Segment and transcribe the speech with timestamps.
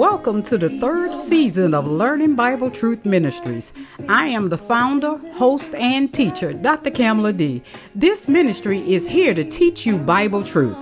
[0.00, 3.70] Welcome to the third season of Learning Bible Truth Ministries.
[4.08, 6.90] I am the founder, host, and teacher, Dr.
[6.90, 7.62] Kamala D.
[7.94, 10.78] This ministry is here to teach you Bible truth.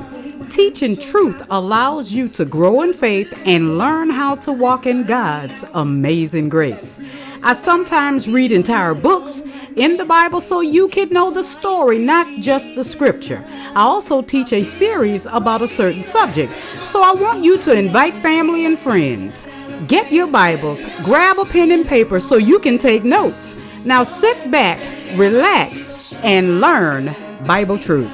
[0.51, 5.64] Teaching truth allows you to grow in faith and learn how to walk in God's
[5.75, 7.00] amazing grace.
[7.42, 9.42] I sometimes read entire books
[9.78, 13.45] in the Bible so you can know the story, not just the scripture.
[13.48, 18.14] I also teach a series about a certain subject, so I want you to invite
[18.14, 19.46] family and friends.
[19.86, 23.55] Get your Bibles, grab a pen and paper so you can take notes.
[23.84, 24.80] Now sit back,
[25.16, 27.14] relax, and learn
[27.47, 28.12] Bible truth.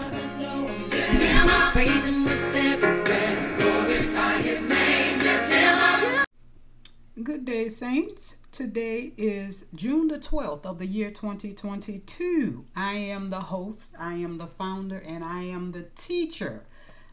[7.23, 8.37] Good day, Saints.
[8.55, 12.65] Today is June the 12th of the year 2022.
[12.77, 16.63] I am the host, I am the founder, and I am the teacher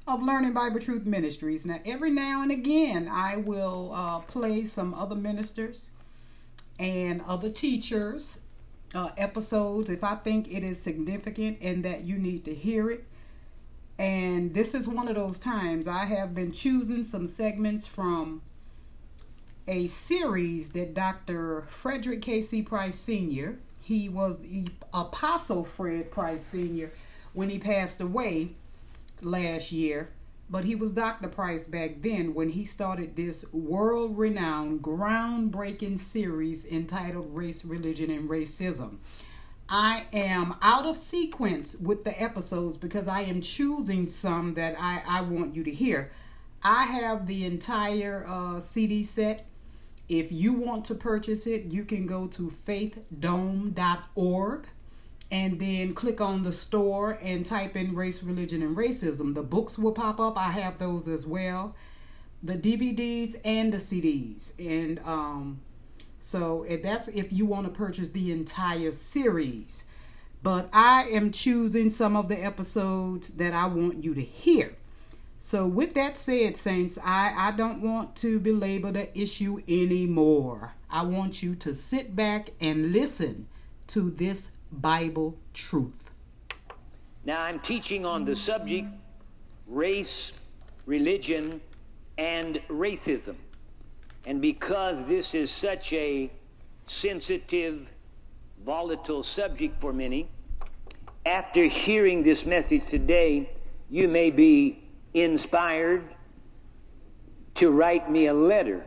[0.08, 1.66] of Learning Bible Truth Ministries.
[1.66, 5.89] Now, every now and again, I will uh, play some other ministers
[6.78, 8.38] and other teachers'
[8.94, 13.03] uh, episodes if I think it is significant and that you need to hear it.
[13.98, 18.44] And this is one of those times I have been choosing some segments from
[19.67, 21.66] a series that Dr.
[21.67, 22.62] Frederick K.C.
[22.62, 26.92] Price Sr., he was the Apostle Fred Price Sr.
[27.34, 28.52] when he passed away
[29.22, 30.09] last year,
[30.50, 31.28] but he was Dr.
[31.28, 38.30] Price back then when he started this world renowned, groundbreaking series entitled Race, Religion, and
[38.30, 38.98] Racism.
[39.70, 45.02] I am out of sequence with the episodes because I am choosing some that I,
[45.08, 46.12] I want you to hear.
[46.62, 49.45] I have the entire uh, CD set
[50.12, 54.67] if you want to purchase it, you can go to faithdome.org
[55.32, 59.33] and then click on the store and type in race, religion, and racism.
[59.33, 60.38] The books will pop up.
[60.38, 61.77] I have those as well.
[62.44, 64.52] The DVDs and the CDs.
[64.60, 65.61] And um,
[66.20, 69.86] so if that's if you want to purchase the entire series.
[70.43, 74.76] But I am choosing some of the episodes that I want you to hear.
[75.44, 80.76] So, with that said, Saints, I, I don't want to belabor the issue anymore.
[80.88, 83.48] I want you to sit back and listen
[83.88, 86.12] to this Bible truth.
[87.26, 88.88] Now, I'm teaching on the subject
[89.66, 90.34] race,
[90.86, 91.60] religion,
[92.20, 93.36] and racism.
[94.28, 96.32] And because this is such a
[96.86, 97.88] sensitive,
[98.64, 100.30] volatile subject for many,
[101.26, 103.50] after hearing this message today,
[103.90, 106.04] you may be inspired
[107.55, 108.83] to write me a letter,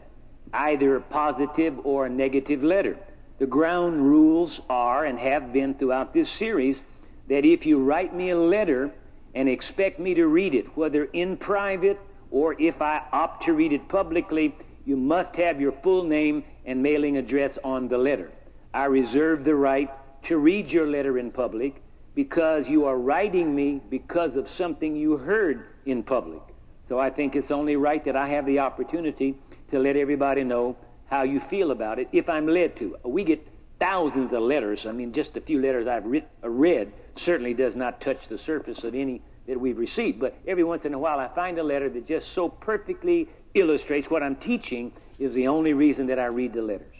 [0.52, 2.96] either a positive or a negative letter.
[3.38, 6.84] The ground rules are and have been throughout this series
[7.28, 8.92] that if you write me a letter
[9.34, 13.72] and expect me to read it, whether in private or if I opt to read
[13.72, 14.54] it publicly,
[14.84, 18.30] you must have your full name and mailing address on the letter.
[18.72, 19.90] I reserve the right
[20.24, 21.82] to read your letter in public
[22.14, 26.42] because you are writing me because of something you heard in public.
[26.86, 29.36] So I think it's only right that I have the opportunity
[29.70, 32.96] to let everybody know how you feel about it if I'm led to.
[33.04, 33.46] We get
[33.78, 34.86] thousands of letters.
[34.86, 38.84] I mean, just a few letters I've uh, read certainly does not touch the surface
[38.84, 40.20] of any that we've received.
[40.20, 44.10] But every once in a while, I find a letter that just so perfectly illustrates
[44.10, 46.94] what I'm teaching is the only reason that I read the letters.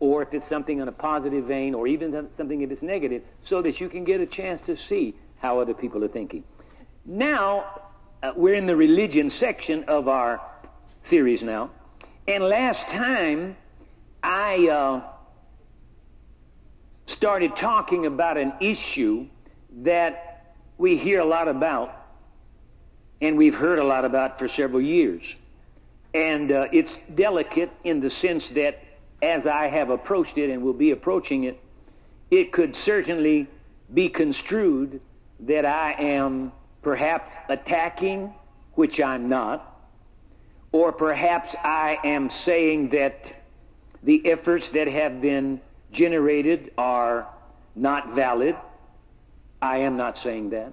[0.00, 3.62] Or if it's something in a positive vein, or even something if it's negative, so
[3.62, 6.44] that you can get a chance to see how other people are thinking.
[7.04, 7.82] Now,
[8.22, 10.40] uh, we're in the religion section of our
[11.00, 11.70] series now.
[12.26, 13.56] And last time,
[14.22, 15.02] I uh,
[17.06, 19.26] started talking about an issue
[19.82, 21.94] that we hear a lot about
[23.20, 25.36] and we've heard a lot about for several years.
[26.14, 28.82] And uh, it's delicate in the sense that
[29.22, 31.60] as I have approached it and will be approaching it,
[32.30, 33.48] it could certainly
[33.92, 35.00] be construed
[35.40, 36.52] that I am
[36.82, 38.32] perhaps attacking,
[38.74, 39.80] which I'm not,
[40.72, 43.34] or perhaps I am saying that
[44.02, 45.60] the efforts that have been
[45.90, 47.26] generated are
[47.74, 48.56] not valid.
[49.60, 50.72] I am not saying that.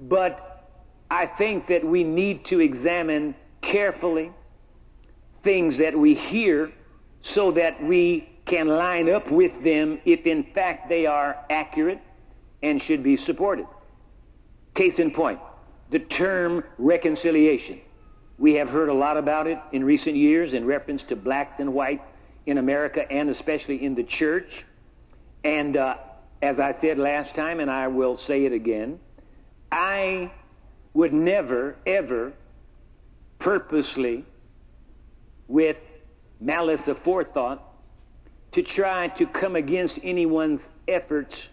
[0.00, 0.68] But
[1.10, 4.32] I think that we need to examine carefully
[5.42, 6.72] things that we hear
[7.20, 12.00] so that we can line up with them if in fact they are accurate
[12.62, 13.66] and should be supported.
[14.74, 15.38] Case in point,
[15.90, 17.80] the term reconciliation.
[18.38, 21.72] We have heard a lot about it in recent years in reference to blacks and
[21.72, 22.02] whites
[22.46, 24.64] in America and especially in the church.
[25.44, 25.98] And uh,
[26.42, 28.98] as I said last time, and I will say it again,
[29.70, 30.32] I
[30.92, 32.32] would never, ever
[33.38, 34.24] purposely,
[35.46, 35.80] with
[36.40, 37.60] malice aforethought,
[38.52, 41.50] to try to come against anyone's efforts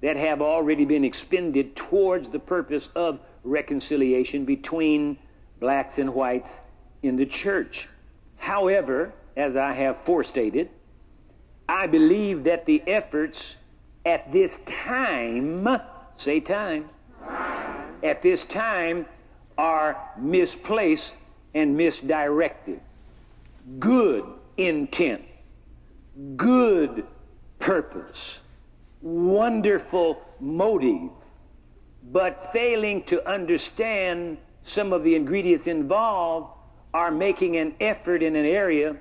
[0.00, 5.18] that have already been expended towards the purpose of reconciliation between
[5.60, 6.60] blacks and whites
[7.02, 7.88] in the church.
[8.36, 10.70] However, as I have forestated,
[11.68, 13.56] I believe that the efforts
[14.06, 15.68] at this time,
[16.16, 16.88] say time,
[17.24, 17.94] time.
[18.02, 19.06] at this time
[19.58, 21.14] are misplaced
[21.54, 22.80] and misdirected.
[23.78, 24.24] Good
[24.56, 25.22] intent,
[26.36, 27.06] good
[27.58, 28.40] purpose,
[29.02, 31.10] wonderful motive,
[32.12, 36.52] but failing to understand some of the ingredients involved
[36.92, 38.96] are making an effort in an area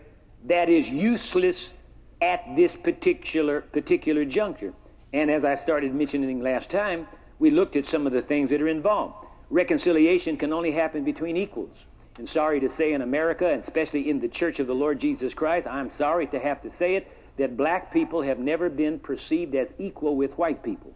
[0.46, 1.74] that is useless
[2.22, 4.74] at this particular particular juncture.
[5.13, 7.07] And as I started mentioning last time,
[7.40, 9.25] we looked at some of the things that are involved.
[9.50, 11.88] Reconciliation can only happen between equals.
[12.18, 15.34] And sorry to say in America, and especially in the Church of the Lord Jesus
[15.34, 19.56] Christ, I'm sorry to have to say it, that black people have never been perceived
[19.56, 20.94] as equal with white people.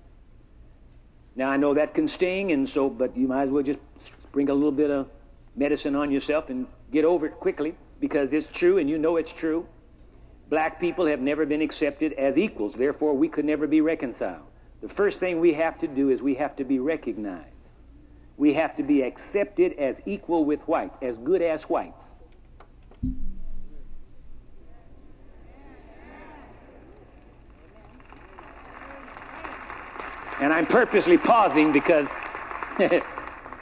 [1.38, 3.80] Now I know that can sting, and so, but you might as well just
[4.28, 5.10] sprinkle a little bit of
[5.56, 9.32] medicine on yourself and get over it quickly because it's true, and you know it's
[9.32, 9.66] true.
[10.50, 12.74] Black people have never been accepted as equals.
[12.74, 14.46] Therefore, we could never be reconciled.
[14.82, 17.48] The first thing we have to do is we have to be recognized.
[18.36, 22.04] We have to be accepted as equal with whites, as good as whites.
[30.40, 32.08] And I'm purposely pausing because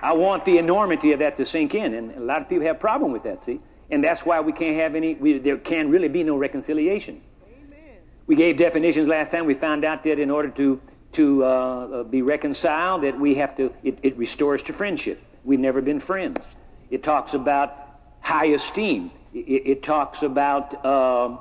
[0.01, 1.93] I want the enormity of that to sink in.
[1.93, 3.59] And a lot of people have a problem with that, see?
[3.89, 7.21] And that's why we can't have any, we, there can really be no reconciliation.
[7.45, 7.97] Amen.
[8.25, 9.45] We gave definitions last time.
[9.45, 10.81] We found out that in order to,
[11.13, 15.21] to uh, uh, be reconciled, that we have to, it, it restores to friendship.
[15.43, 16.45] We've never been friends.
[16.89, 17.75] It talks about
[18.21, 19.11] high esteem.
[19.33, 21.37] It, it talks about, uh,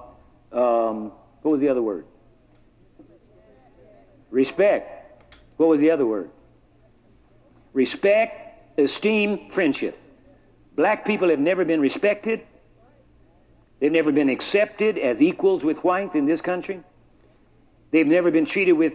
[0.52, 1.12] um,
[1.42, 2.04] what was the other word?
[4.30, 5.00] Respect.
[5.60, 6.30] What was the other word?
[7.74, 9.94] Respect, esteem, friendship.
[10.74, 12.40] Black people have never been respected.
[13.78, 16.80] They've never been accepted as equals with whites in this country.
[17.90, 18.94] They've never been treated with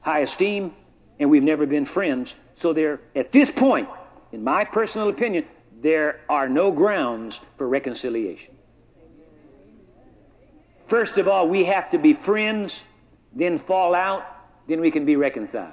[0.00, 0.74] high esteem,
[1.18, 2.34] and we've never been friends.
[2.56, 3.88] So there, at this point,
[4.32, 5.46] in my personal opinion,
[5.80, 8.54] there are no grounds for reconciliation.
[10.88, 12.84] First of all, we have to be friends,
[13.34, 14.26] then fall out,
[14.68, 15.72] then we can be reconciled.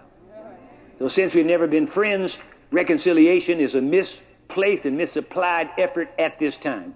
[0.99, 2.37] So since we've never been friends,
[2.71, 6.95] reconciliation is a misplaced and misapplied effort at this time.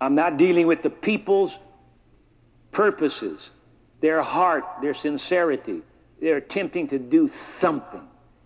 [0.00, 1.58] I'm not dealing with the people's
[2.70, 3.50] purposes,
[4.00, 5.82] their heart, their sincerity.
[6.20, 8.02] They're attempting to do something,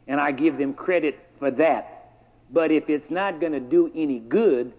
[0.07, 1.93] and I give them credit for that.
[2.51, 4.73] But if it's not going to do any good,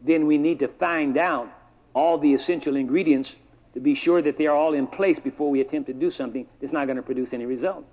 [0.00, 1.48] then we need to find out
[1.94, 3.36] all the essential ingredients
[3.74, 6.46] to be sure that they are all in place before we attempt to do something
[6.60, 7.91] that's not going to produce any results.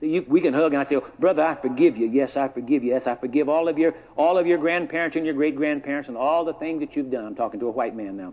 [0.00, 2.06] You, we can hug and I say, oh, brother, I forgive you.
[2.06, 2.92] Yes, I forgive you.
[2.92, 6.16] Yes, I forgive all of your all of your grandparents and your great grandparents and
[6.16, 7.26] all the things that you've done.
[7.26, 8.32] I'm talking to a white man now.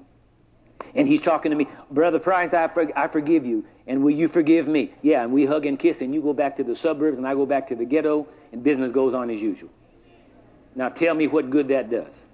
[0.95, 3.65] And he's talking to me, Brother Price, I, for, I forgive you.
[3.85, 4.93] And will you forgive me?
[5.01, 7.33] Yeah, and we hug and kiss, and you go back to the suburbs, and I
[7.33, 9.69] go back to the ghetto, and business goes on as usual.
[10.75, 12.25] Now tell me what good that does.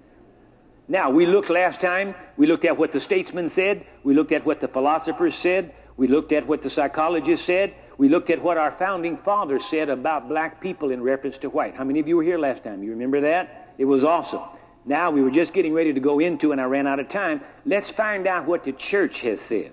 [0.86, 4.44] Now, we looked last time, we looked at what the statesman said, we looked at
[4.44, 8.56] what the philosophers said, we looked at what the psychologists said, we looked at what
[8.56, 11.76] our founding fathers said about black people in reference to white.
[11.76, 12.82] How many of you were here last time?
[12.82, 13.74] You remember that?
[13.78, 14.42] It was awesome.
[14.84, 17.40] Now we were just getting ready to go into, and I ran out of time.
[17.64, 19.72] Let's find out what the church has said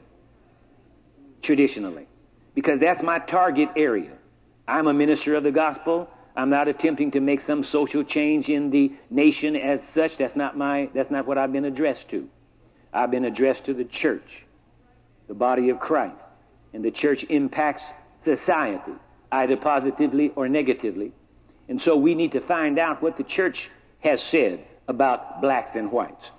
[1.41, 2.07] traditionally,
[2.53, 4.11] because that's my target area.
[4.67, 6.09] I'm a minister of the gospel.
[6.35, 10.17] I'm not attempting to make some social change in the nation as such.
[10.17, 12.29] That's not my that's not what I've been addressed to.
[12.93, 14.45] I've been addressed to the church,
[15.27, 16.23] the body of Christ.
[16.73, 18.93] And the church impacts society,
[19.31, 21.11] either positively or negatively.
[21.67, 25.91] And so we need to find out what the church has said about blacks and
[25.91, 26.31] whites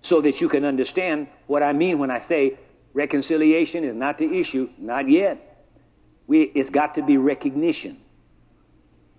[0.00, 2.58] so that you can understand what I mean when I say
[2.94, 5.64] reconciliation is not the issue, not yet.
[6.26, 8.00] We, it's got to be recognition.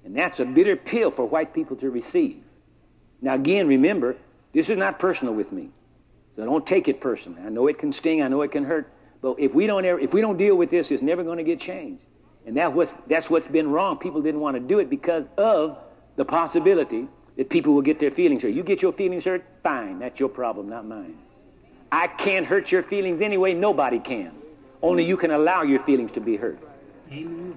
[0.03, 2.41] And that's a bitter pill for white people to receive.
[3.21, 4.15] Now, again, remember,
[4.53, 5.69] this is not personal with me.
[6.35, 7.41] So don't take it personally.
[7.41, 8.89] I know it can sting, I know it can hurt,
[9.21, 11.43] but if we don't, ever, if we don't deal with this, it's never going to
[11.43, 12.03] get changed.
[12.45, 13.97] And that was, that's what's been wrong.
[13.97, 15.77] People didn't want to do it because of
[16.15, 18.53] the possibility that people will get their feelings hurt.
[18.53, 19.99] You get your feelings hurt, fine.
[19.99, 21.17] That's your problem, not mine.
[21.91, 23.53] I can't hurt your feelings anyway.
[23.53, 24.31] Nobody can.
[24.81, 26.59] Only you can allow your feelings to be hurt.
[27.11, 27.55] Amen.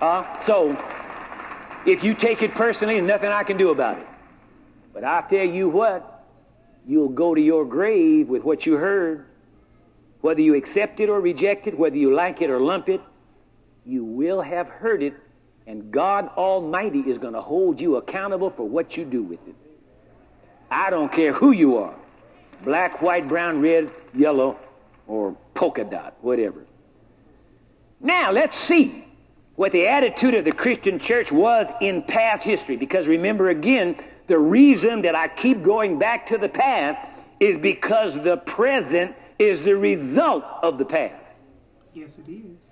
[0.00, 0.76] Uh, so,
[1.86, 4.06] If you take it personally, nothing I can do about it.
[4.92, 6.24] But I tell you what,
[6.84, 9.24] you'll go to your grave with what you heard.
[10.26, 13.00] Whether you accept it or reject it, whether you like it or lump it,
[13.84, 15.14] you will have heard it,
[15.68, 19.54] and God Almighty is going to hold you accountable for what you do with it.
[20.68, 21.94] I don't care who you are
[22.64, 24.58] black, white, brown, red, yellow,
[25.06, 26.64] or polka dot, whatever.
[28.00, 29.04] Now, let's see
[29.54, 32.76] what the attitude of the Christian church was in past history.
[32.76, 33.94] Because remember again,
[34.26, 37.00] the reason that I keep going back to the past
[37.38, 41.36] is because the present is the result of the past.
[41.94, 42.66] Yes, it is.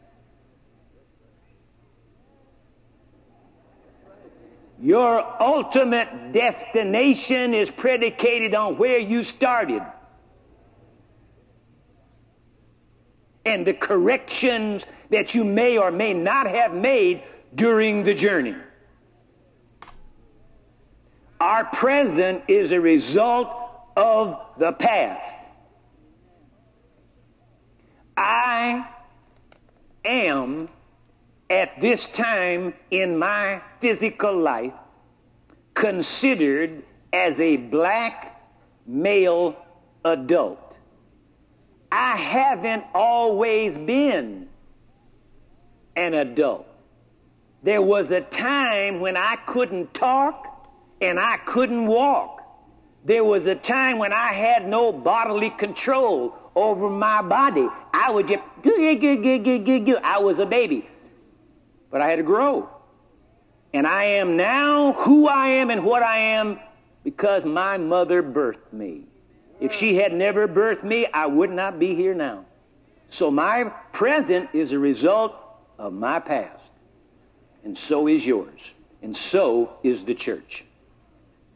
[4.81, 9.83] Your ultimate destination is predicated on where you started
[13.47, 17.23] and the corrections that you may or may not have made
[17.55, 18.57] during the journey.
[21.41, 23.51] Our present is a result
[23.97, 25.39] of the past.
[28.17, 28.87] I
[30.05, 30.69] am
[31.51, 34.73] at this time in my physical life
[35.75, 38.43] considered as a black
[38.87, 39.57] male
[40.05, 40.77] adult.
[41.91, 44.49] I haven't always been
[45.97, 46.67] an adult.
[47.63, 50.69] There was a time when I couldn't talk
[51.01, 52.43] and I couldn't walk.
[53.05, 57.69] There was a time when I had no bodily control over my body.
[57.93, 58.43] I would just,
[60.03, 60.89] I was a baby.
[61.91, 62.69] But I had to grow.
[63.73, 66.61] And I am now who I am and what I am
[67.03, 69.05] because my mother birthed me.
[69.61, 72.45] If she had never birthed me, I would not be here now.
[73.09, 75.35] So my present is a result
[75.79, 76.71] of my past.
[77.65, 78.75] And so is yours.
[79.03, 80.65] And so is the church.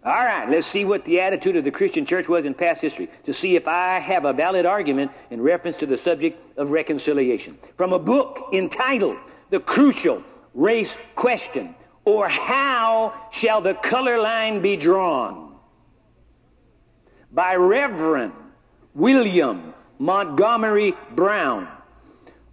[0.04, 3.10] All right, let's see what the attitude of the Christian church was in past history
[3.24, 7.58] to see if I have a valid argument in reference to the subject of reconciliation.
[7.76, 9.16] From a book entitled
[9.50, 10.22] The Crucial
[10.54, 11.74] Race Question,
[12.04, 15.48] or How Shall the Color Line Be Drawn?
[17.32, 18.32] by Reverend
[18.94, 21.68] William Montgomery Brown,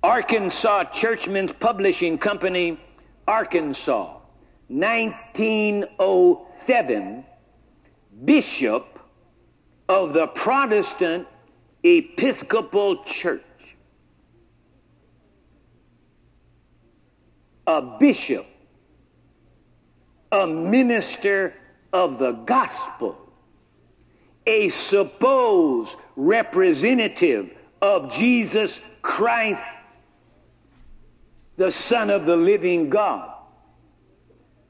[0.03, 2.79] Arkansas Churchmen's Publishing Company,
[3.27, 4.17] Arkansas,
[4.67, 7.25] 1907
[8.23, 8.99] bishop
[9.89, 11.27] of the Protestant
[11.83, 13.41] Episcopal Church.
[17.67, 18.45] A bishop,
[20.31, 21.55] a minister
[21.91, 23.17] of the gospel,
[24.45, 29.67] a supposed representative of Jesus Christ,
[31.57, 33.31] the Son of the living God,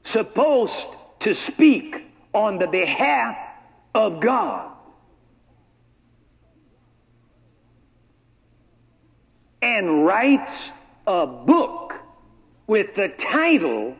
[0.02, 0.88] supposed
[1.20, 2.05] to speak
[2.36, 3.38] on the behalf
[3.94, 4.70] of God.
[9.62, 10.70] And writes
[11.06, 11.94] a book
[12.66, 13.96] with the title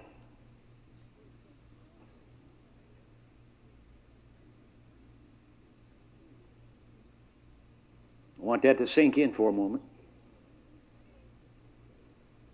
[8.38, 9.82] I want that to sink in for a moment.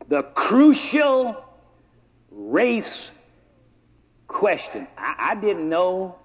[0.08, 1.44] The crucial
[2.30, 3.10] race
[4.32, 4.88] question.
[4.96, 6.16] I, I didn't know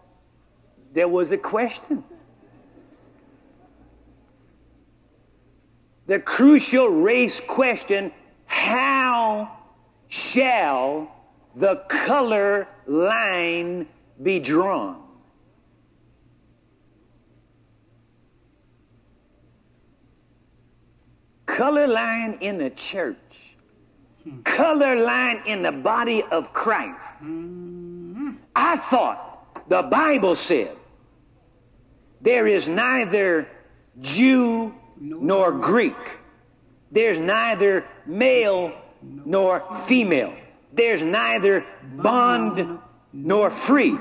[0.93, 2.03] there was a question.
[6.07, 8.11] The crucial race question
[8.45, 9.51] how
[10.07, 11.11] shall
[11.55, 13.87] the color line
[14.23, 15.03] be drawn?
[21.45, 23.55] Color line in the church,
[24.23, 24.41] hmm.
[24.43, 27.13] color line in the body of Christ.
[27.15, 27.97] Hmm.
[28.57, 30.75] I thought the Bible said
[32.21, 33.47] there is neither
[34.01, 35.95] Jew nor Greek.
[36.91, 38.73] There's neither male
[39.03, 40.33] nor female.
[40.73, 41.65] There's neither
[41.97, 42.79] bond
[43.13, 43.99] nor free.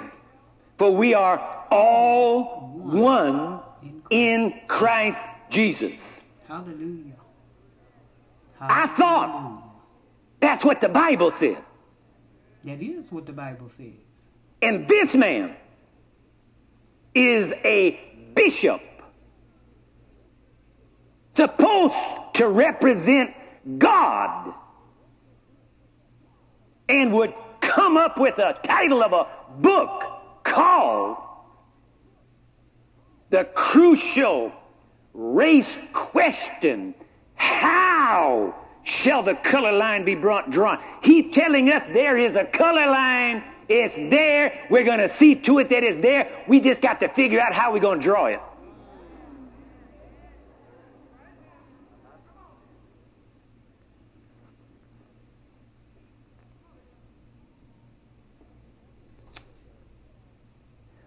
[0.78, 3.60] For we are all one
[4.08, 6.24] in Christ Jesus.
[6.48, 7.12] Hallelujah.
[8.58, 9.62] I thought
[10.40, 11.58] that's what the Bible said.
[12.64, 14.05] That is what the Bible says.
[14.62, 15.54] And this man
[17.14, 18.00] is a
[18.34, 18.80] bishop
[21.34, 21.94] supposed
[22.34, 23.34] to represent
[23.78, 24.54] God
[26.88, 29.26] and would come up with a title of a
[29.60, 31.16] book called
[33.30, 34.52] The Crucial
[35.12, 36.94] Race Question
[37.34, 38.54] How
[38.86, 40.78] shall the color line be brought drawn.
[41.02, 43.42] He telling us there is a color line.
[43.68, 44.66] It's there.
[44.70, 46.44] We're going to see to it that it's there.
[46.46, 48.40] We just got to figure out how we're going to draw it.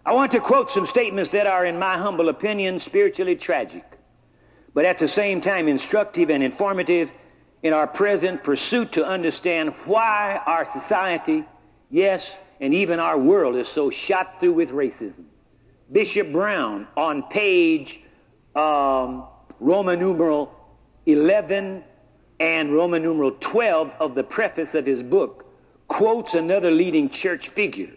[0.06, 3.86] I want to quote some statements that are, in my humble opinion, spiritually tragic,
[4.74, 7.14] but at the same time instructive and informative
[7.62, 11.46] in our present pursuit to understand why our society,
[11.92, 15.26] yes, and even our world is so shot through with racism.
[15.92, 18.02] Bishop Brown, on page
[18.56, 19.26] um,
[19.60, 20.54] Roman numeral
[21.06, 21.84] 11
[22.40, 25.46] and Roman numeral 12 of the preface of his book,
[25.88, 27.92] quotes another leading church figure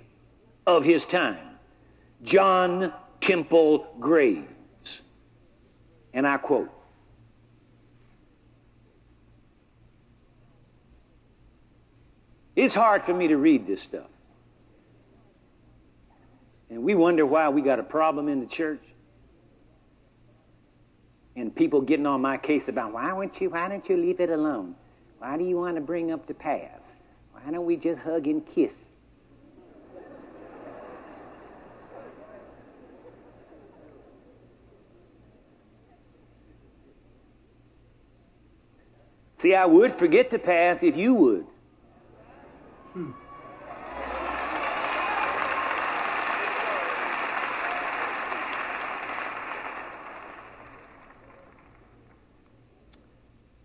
[0.66, 1.58] of his time.
[2.22, 5.02] John Temple Graves.
[6.14, 6.70] And I quote
[12.54, 14.11] It's hard for me to read this stuff.
[16.72, 18.80] And we wonder why we got a problem in the church.
[21.36, 24.30] And people getting on my case about why won't you why don't you leave it
[24.30, 24.74] alone?
[25.18, 26.96] Why do you want to bring up the past?
[27.32, 28.76] Why don't we just hug and kiss?
[39.36, 41.46] See, I would forget the past if you would.
[42.94, 43.10] Hmm.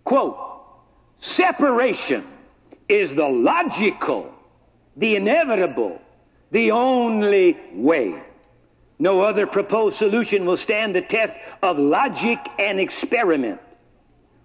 [0.07, 0.37] Quote,
[1.17, 2.25] separation
[2.87, 4.33] is the logical,
[4.95, 6.01] the inevitable,
[6.51, 8.23] the only way.
[8.99, 13.59] No other proposed solution will stand the test of logic and experiment.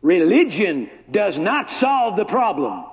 [0.01, 2.85] Religion does not solve the problem.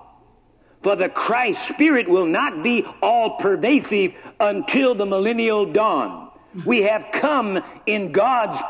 [0.84, 6.30] For the Christ Spirit will not be all pervasive until the millennial dawn.
[6.66, 8.62] We have come in God's,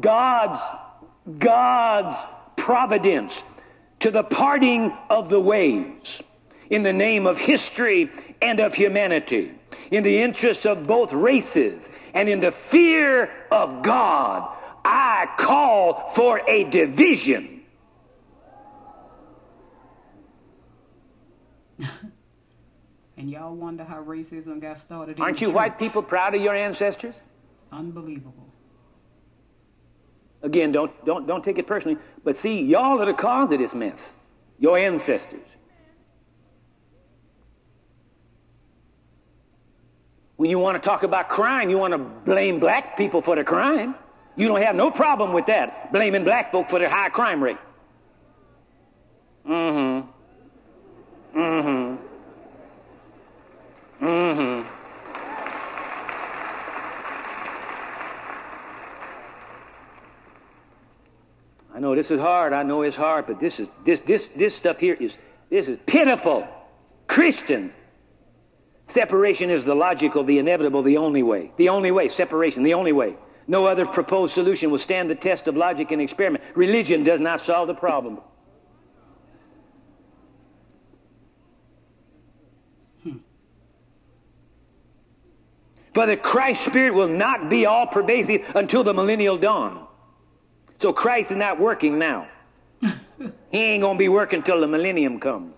[0.00, 0.62] God's,
[1.40, 2.24] God's
[2.68, 3.44] providence
[3.98, 6.22] to the parting of the ways
[6.68, 8.10] in the name of history
[8.42, 9.54] and of humanity,
[9.90, 14.54] in the interest of both races, and in the fear of God.
[14.84, 17.62] I call for a division
[23.16, 25.18] and y'all wonder how racism got started.
[25.18, 25.54] Aren't you church.
[25.54, 27.24] white people proud of your ancestors?
[27.72, 28.47] Unbelievable.
[30.42, 33.74] Again, don't, don't, don't take it personally, but see, y'all are the cause of this
[33.74, 34.14] mess.
[34.58, 35.46] Your ancestors.
[40.36, 43.42] When you want to talk about crime, you want to blame black people for the
[43.42, 43.96] crime.
[44.36, 47.58] You don't have no problem with that, blaming black folk for their high crime rate.
[49.46, 50.04] Mm
[51.32, 51.40] hmm.
[51.40, 51.96] Mm-hmm.
[54.06, 54.77] Mm-hmm.
[61.78, 62.52] I know this is hard.
[62.52, 65.16] I know it's hard, but this is this this this stuff here is
[65.48, 66.44] this is pitiful.
[67.06, 67.72] Christian.
[68.86, 71.52] Separation is the logical, the inevitable, the only way.
[71.56, 72.08] The only way.
[72.08, 73.14] Separation, the only way.
[73.46, 76.42] No other proposed solution will stand the test of logic and experiment.
[76.56, 78.18] Religion does not solve the problem.
[85.94, 89.87] For the Christ Spirit will not be all pervasive until the millennial dawn.
[90.78, 92.28] So Christ is not working now.
[92.80, 92.88] he
[93.52, 95.52] ain't going to be working till the millennium comes.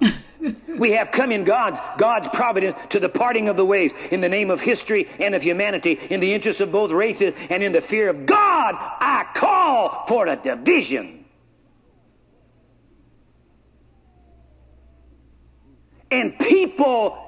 [0.78, 4.28] we have come in God's, God's providence to the parting of the ways in the
[4.28, 7.80] name of history and of humanity, in the interest of both races and in the
[7.80, 8.74] fear of God.
[8.74, 11.24] I call for a division.
[16.10, 17.18] And people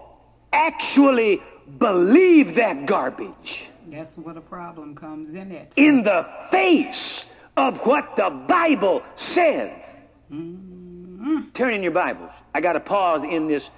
[0.52, 1.42] actually
[1.78, 3.70] believe that garbage.
[3.94, 5.72] That's where the problem comes in it.
[5.76, 7.26] In the face
[7.56, 10.00] of what the Bible says.
[10.32, 11.50] Mm-hmm.
[11.54, 12.32] Turn in your Bibles.
[12.52, 13.70] I got to pause in this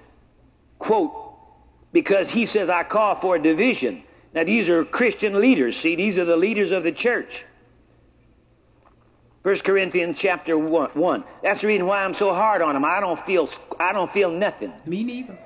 [0.78, 1.12] quote
[1.92, 4.04] because he says, I call for a division.
[4.32, 5.76] Now, these are Christian leaders.
[5.76, 7.44] See, these are the leaders of the church.
[9.42, 11.24] 1 Corinthians chapter 1, 1.
[11.42, 12.86] That's the reason why I'm so hard on them.
[12.86, 13.46] I don't feel,
[13.78, 14.72] I don't feel nothing.
[14.86, 15.38] Me neither.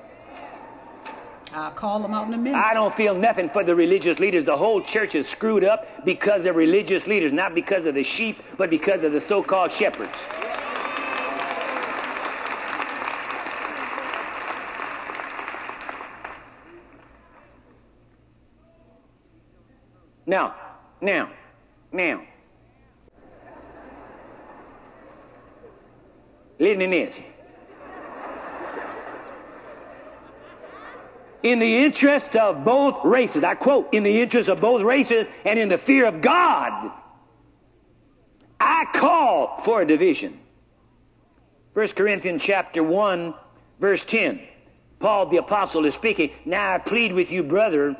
[1.52, 2.56] I'll call them out in a minute.
[2.56, 4.44] I don't feel nothing for the religious leaders.
[4.44, 8.40] The whole church is screwed up because of religious leaders, not because of the sheep,
[8.56, 10.16] but because of the so called shepherds.
[20.26, 20.54] Now,
[21.00, 21.30] now,
[21.90, 22.22] now.
[26.60, 27.18] Listen to this.
[31.42, 35.58] In the interest of both races, I quote, in the interest of both races and
[35.58, 36.92] in the fear of God,
[38.60, 40.38] I call for a division.
[41.72, 43.34] 1 Corinthians chapter 1,
[43.78, 44.40] verse 10.
[44.98, 46.30] Paul the apostle is speaking.
[46.44, 47.96] Now I plead with you, brother,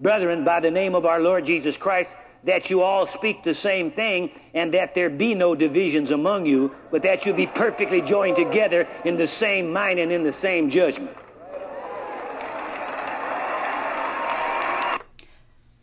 [0.00, 3.90] brethren, by the name of our Lord Jesus Christ, that you all speak the same
[3.90, 8.36] thing and that there be no divisions among you, but that you be perfectly joined
[8.36, 11.16] together in the same mind and in the same judgment.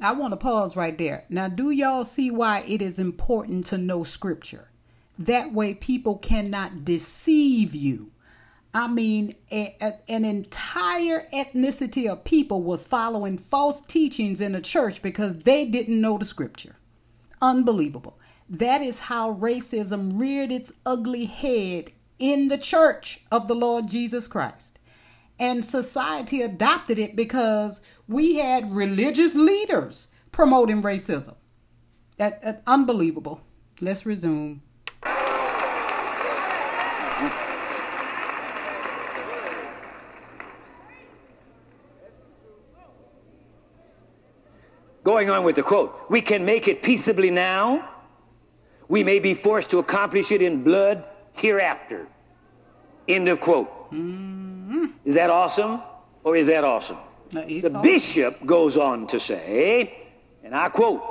[0.01, 1.25] I want to pause right there.
[1.29, 4.69] Now, do y'all see why it is important to know scripture?
[5.19, 8.11] That way, people cannot deceive you.
[8.73, 14.61] I mean, a, a, an entire ethnicity of people was following false teachings in the
[14.61, 16.77] church because they didn't know the scripture.
[17.41, 18.17] Unbelievable.
[18.49, 24.27] That is how racism reared its ugly head in the church of the Lord Jesus
[24.27, 24.79] Christ.
[25.37, 31.35] And society adopted it because we had religious leaders promoting racism.
[32.17, 33.41] That, that unbelievable.
[33.79, 34.61] Let's resume.
[45.03, 47.89] Going on with the quote, we can make it peaceably now.
[48.87, 52.07] We may be forced to accomplish it in blood hereafter.
[53.07, 53.91] End of quote.
[53.91, 54.85] Mm-hmm.
[55.05, 55.81] Is that awesome
[56.23, 56.97] or is that awesome?
[57.31, 60.07] The bishop goes on to say,
[60.43, 61.01] and I quote,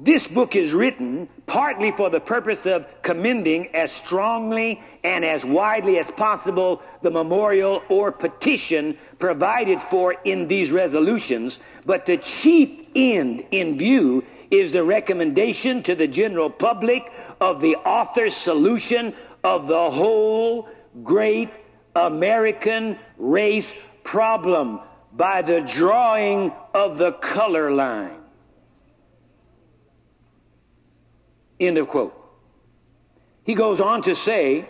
[0.00, 5.98] this book is written partly for the purpose of commending as strongly and as widely
[5.98, 13.44] as possible the memorial or petition provided for in these resolutions, but the chief end
[13.52, 19.90] in view is the recommendation to the general public of the author's solution of the
[19.90, 20.68] whole
[21.04, 21.50] great
[21.94, 24.80] American race problem
[25.16, 28.18] by the drawing of the color line.
[31.60, 32.20] End of quote.
[33.44, 34.68] He goes on to say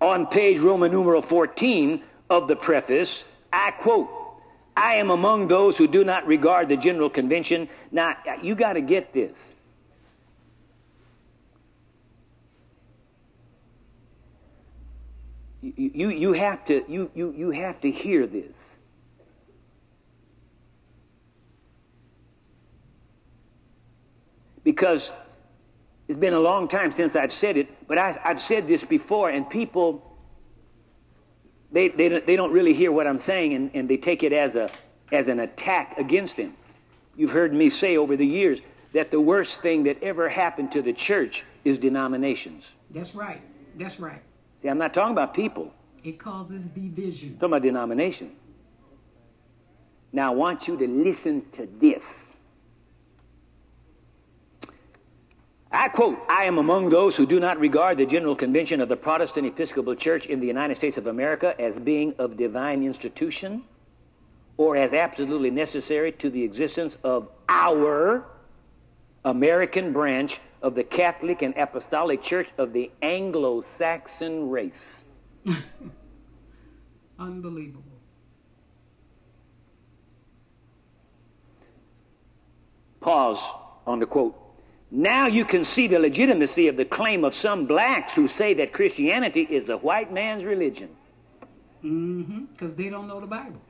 [0.00, 4.10] on page Roman numeral 14 of the preface, I quote,
[4.76, 7.68] I am among those who do not regard the General Convention.
[7.90, 9.54] Now, you got to get this.
[15.62, 18.75] You, you, you, have to, you, you, you have to hear this.
[24.66, 25.12] Because
[26.08, 29.30] it's been a long time since I've said it, but I, have said this before,
[29.30, 30.18] and people,
[31.70, 34.56] they, they, they don't really hear what I'm saying, and, and they take it as,
[34.56, 34.68] a,
[35.12, 36.52] as an attack against them.
[37.14, 38.60] You've heard me say over the years
[38.92, 42.74] that the worst thing that ever happened to the church is denominations.
[42.90, 43.40] That's right.
[43.76, 44.20] That's right.
[44.60, 45.72] See, I'm not talking about people.
[46.02, 47.28] It causes division.
[47.28, 48.32] I'm talking about denomination.
[50.12, 52.25] Now, I want you to listen to this.
[55.70, 58.96] I quote, I am among those who do not regard the General Convention of the
[58.96, 63.64] Protestant Episcopal Church in the United States of America as being of divine institution
[64.56, 68.24] or as absolutely necessary to the existence of our
[69.24, 75.04] American branch of the Catholic and Apostolic Church of the Anglo Saxon race.
[77.18, 77.82] Unbelievable.
[83.00, 83.52] Pause
[83.86, 84.45] on the quote.
[84.96, 88.72] Now you can see the legitimacy of the claim of some blacks who say that
[88.72, 90.88] Christianity is the white man's religion.
[91.84, 92.46] Mm-hmm.
[92.46, 93.60] Because they don't know the Bible.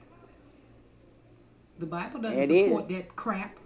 [1.81, 2.97] The Bible doesn't it support is.
[2.97, 3.57] that crap.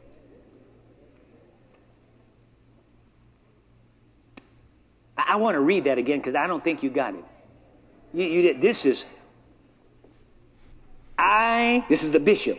[5.18, 7.24] I, I want to read that again because I don't think you got it.
[8.14, 9.04] You, you, this is
[11.18, 11.84] I.
[11.90, 12.58] This is the bishop.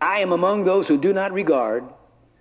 [0.00, 1.84] I am among those who do not regard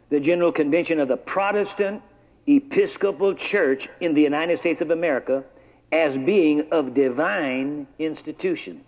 [0.10, 2.02] the General Convention of the Protestant
[2.48, 5.44] Episcopal Church in the United States of America
[5.92, 8.84] as being of divine institution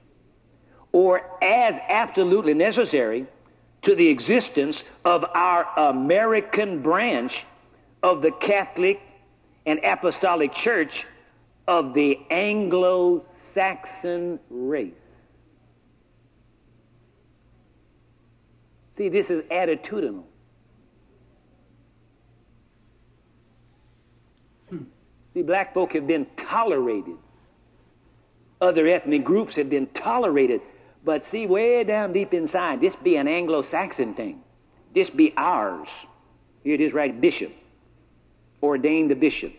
[0.91, 3.25] or as absolutely necessary
[3.81, 7.45] to the existence of our American branch
[8.03, 9.01] of the Catholic
[9.65, 11.05] and Apostolic Church
[11.67, 15.00] of the Anglo Saxon race.
[19.01, 20.25] See, this is attitudinal.
[24.69, 24.83] Hmm.
[25.33, 27.15] See, black folk have been tolerated.
[28.61, 30.61] Other ethnic groups have been tolerated.
[31.03, 34.43] But see, way down deep inside, this be an Anglo Saxon thing.
[34.93, 36.05] This be ours.
[36.63, 37.19] Here it is, right?
[37.19, 37.51] Bishop.
[38.61, 39.51] ordained a bishop.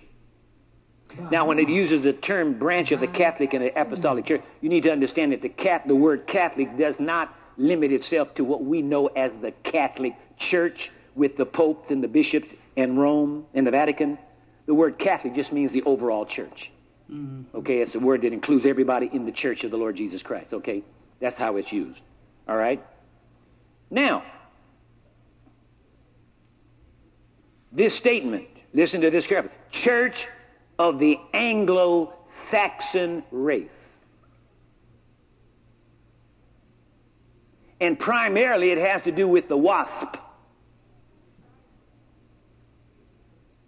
[1.32, 4.68] Now, when it uses the term branch of the Catholic and the Apostolic Church, you
[4.68, 8.64] need to understand that the, cat, the word Catholic does not limit itself to what
[8.64, 13.66] we know as the Catholic Church with the popes and the bishops and Rome and
[13.66, 14.18] the Vatican.
[14.66, 16.72] The word Catholic just means the overall church.
[17.10, 17.56] Mm-hmm.
[17.56, 20.54] Okay, it's a word that includes everybody in the church of the Lord Jesus Christ.
[20.54, 20.82] Okay,
[21.20, 22.02] that's how it's used.
[22.48, 22.84] All right?
[23.90, 24.24] Now,
[27.70, 30.28] this statement, listen to this carefully Church
[30.78, 33.98] of the Anglo Saxon race.
[37.82, 40.16] And primarily it has to do with the WASP.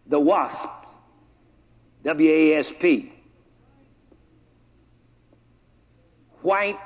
[0.06, 0.70] The WASP.
[2.04, 3.12] W A S P.
[6.42, 6.78] White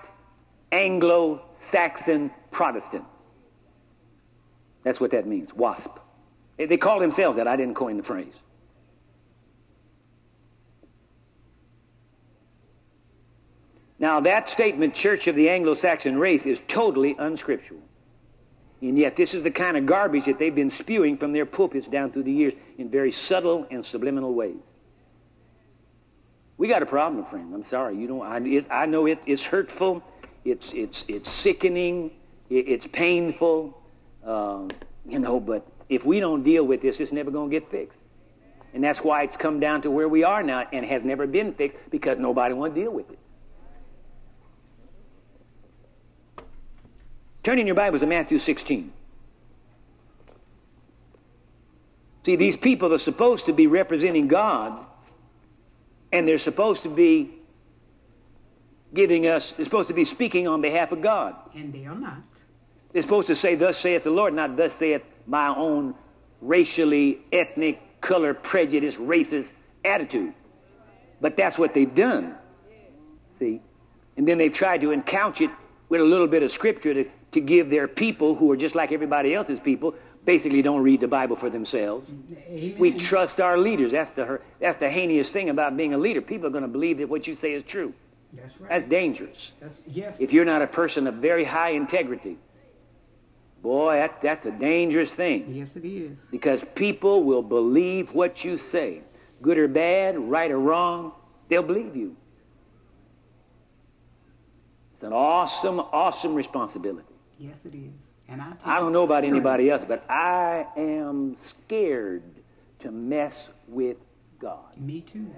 [0.72, 3.04] Anglo Saxon Protestant.
[4.82, 5.98] That's what that means, WASP.
[6.56, 7.46] They call themselves that.
[7.46, 8.32] I didn't coin the phrase.
[13.98, 17.80] Now, that statement, Church of the Anglo Saxon race, is totally unscriptural.
[18.80, 21.88] And yet, this is the kind of garbage that they've been spewing from their pulpits
[21.88, 24.54] down through the years in very subtle and subliminal ways.
[26.58, 27.52] We got a problem, friend.
[27.52, 27.96] I'm sorry.
[27.96, 30.02] You know, I, it, I know it, it's hurtful,
[30.44, 32.12] it's, it's, it's sickening,
[32.50, 33.80] it, it's painful,
[34.24, 34.68] um,
[35.06, 38.04] you know, but if we don't deal with this, it's never going to get fixed.
[38.74, 41.54] And that's why it's come down to where we are now and has never been
[41.54, 43.18] fixed because nobody wants to deal with it.
[47.48, 48.92] Turn in your Bibles to Matthew 16.
[52.22, 54.84] See, these people are supposed to be representing God,
[56.12, 57.30] and they're supposed to be
[58.92, 61.37] giving us, they're supposed to be speaking on behalf of God.
[61.54, 62.22] And they are not.
[62.92, 65.94] They're supposed to say, Thus saith the Lord, not thus saith my own
[66.42, 69.54] racially, ethnic, color, prejudice, racist
[69.87, 70.34] attitude.
[71.22, 72.34] But that's what they've done.
[73.38, 73.62] See?
[74.18, 75.50] And then they've tried to encouch it
[75.88, 78.92] with a little bit of scripture to, to give their people, who are just like
[78.92, 82.10] everybody else's people, basically don't read the Bible for themselves.
[82.48, 82.74] Amen.
[82.78, 83.92] We trust our leaders.
[83.92, 86.20] That's the, that's the heinous thing about being a leader.
[86.20, 87.94] People are going to believe that what you say is true.
[88.32, 88.68] That's right.
[88.68, 89.52] That's dangerous.
[89.58, 90.20] That's, yes.
[90.20, 92.36] If you're not a person of very high integrity,
[93.62, 95.46] boy, that, that's a dangerous thing.
[95.48, 96.18] Yes, it is.
[96.30, 99.00] Because people will believe what you say,
[99.40, 101.12] good or bad, right or wrong,
[101.48, 102.16] they'll believe you.
[104.92, 107.07] It's an awesome, awesome responsibility.
[107.38, 108.16] Yes, it is.
[108.29, 109.33] And I, I don't know about serious.
[109.33, 112.22] anybody else, but I am scared
[112.81, 113.96] to mess with
[114.38, 114.77] God.
[114.77, 115.31] Me too.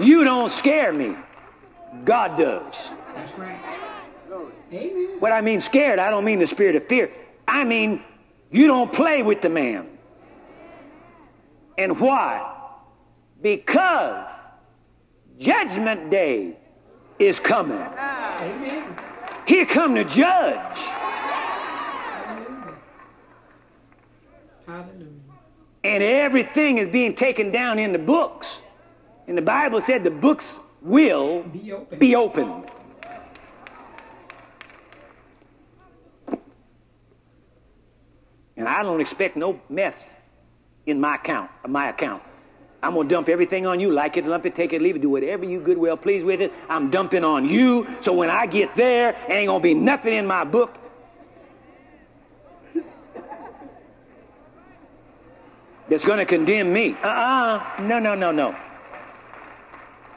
[0.00, 1.14] You don't scare me.
[2.04, 2.90] God does.
[3.14, 3.60] That's right.
[4.72, 5.16] Amen.
[5.18, 7.10] What I mean scared, I don't mean the spirit of fear.
[7.46, 8.02] I mean
[8.50, 9.86] you don't play with the man.
[11.76, 12.54] And why?
[13.42, 14.30] Because
[15.38, 16.56] judgment day
[17.18, 17.78] is coming.
[17.78, 18.96] Amen.
[19.46, 20.78] He come to judge.
[24.66, 25.08] Hallelujah.
[25.84, 28.62] And everything is being taken down in the books.
[29.26, 31.98] And the Bible said the books will be, open.
[31.98, 32.70] be opened.
[38.56, 40.10] And I don't expect no mess
[40.86, 42.22] in my account, my account.
[42.82, 43.92] I'm going to dump everything on you.
[43.92, 46.40] Like it, lump it, take it, leave it, do whatever you good, well, please with
[46.40, 46.52] it.
[46.68, 47.86] I'm dumping on you.
[48.00, 50.76] So when I get there, ain't going to be nothing in my book.
[55.88, 56.96] That's going to condemn me.
[57.02, 57.82] Uh-uh.
[57.82, 58.56] No, no, no, no.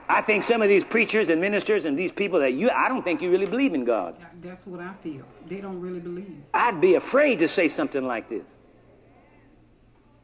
[0.08, 3.04] I think some of these preachers and ministers and these people that you, I don't
[3.04, 4.16] think you really believe in God.
[4.40, 5.26] That's what I feel.
[5.48, 6.32] They don't really believe.
[6.54, 8.56] I'd be afraid to say something like this.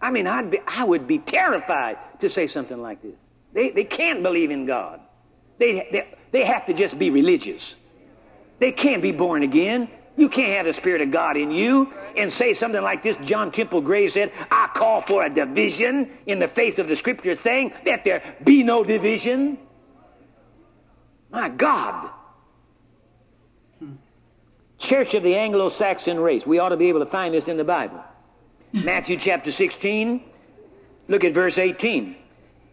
[0.02, 3.16] I mean, I'd be, I would be terrified to say something like this.
[3.54, 5.00] They, they can't believe in God.
[5.60, 7.76] They, they, they have to just be religious.
[8.60, 9.90] They can't be born again.
[10.18, 13.16] You can't have the Spirit of God in you and say something like this.
[13.18, 17.36] John Temple Graves said, I call for a division in the face of the Scripture,
[17.36, 19.58] saying that there be no division.
[21.32, 22.10] My God.
[24.78, 26.46] Church of the Anglo Saxon race.
[26.46, 28.04] We ought to be able to find this in the Bible.
[28.74, 30.24] Matthew chapter 16,
[31.10, 32.16] look at verse 18.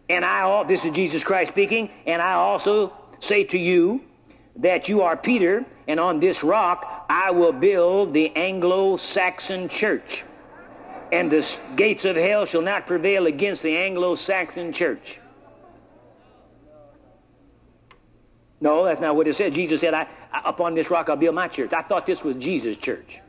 [0.09, 4.01] And I, this is Jesus Christ speaking, and I also say to you
[4.55, 10.23] that you are Peter, and on this rock I will build the Anglo Saxon church.
[11.11, 15.19] And the gates of hell shall not prevail against the Anglo Saxon church.
[18.61, 19.53] No, that's not what it said.
[19.53, 21.73] Jesus said, I, I, upon this rock I'll build my church.
[21.73, 23.19] I thought this was Jesus' church.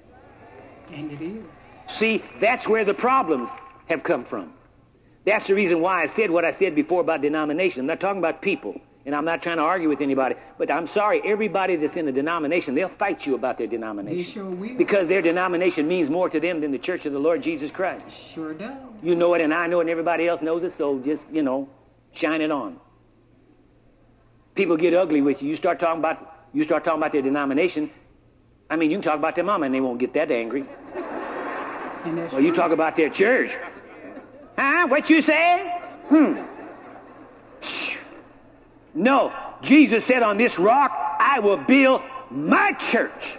[0.92, 1.69] And it is.
[1.90, 3.50] See, that's where the problems
[3.88, 4.52] have come from.
[5.24, 7.80] That's the reason why I said what I said before about denomination.
[7.80, 10.36] I'm not talking about people, and I'm not trying to argue with anybody.
[10.56, 14.16] But I'm sorry, everybody that's in a denomination, they'll fight you about their denomination.
[14.18, 14.76] They sure will.
[14.76, 18.10] Because their denomination means more to them than the church of the Lord Jesus Christ.
[18.10, 18.76] Sure does.
[19.02, 21.42] You know it, and I know it, and everybody else knows it, so just, you
[21.42, 21.68] know,
[22.12, 22.78] shine it on.
[24.54, 25.48] People get ugly with you.
[25.48, 27.90] You start talking about you start talking about their denomination.
[28.68, 30.64] I mean, you can talk about their mama and they won't get that angry.
[32.04, 33.56] Well, you talk about their church.
[34.56, 34.86] Huh?
[34.88, 35.80] What you say?
[36.08, 36.42] Hmm.
[38.94, 39.32] No.
[39.62, 43.36] Jesus said, On this rock I will build my church.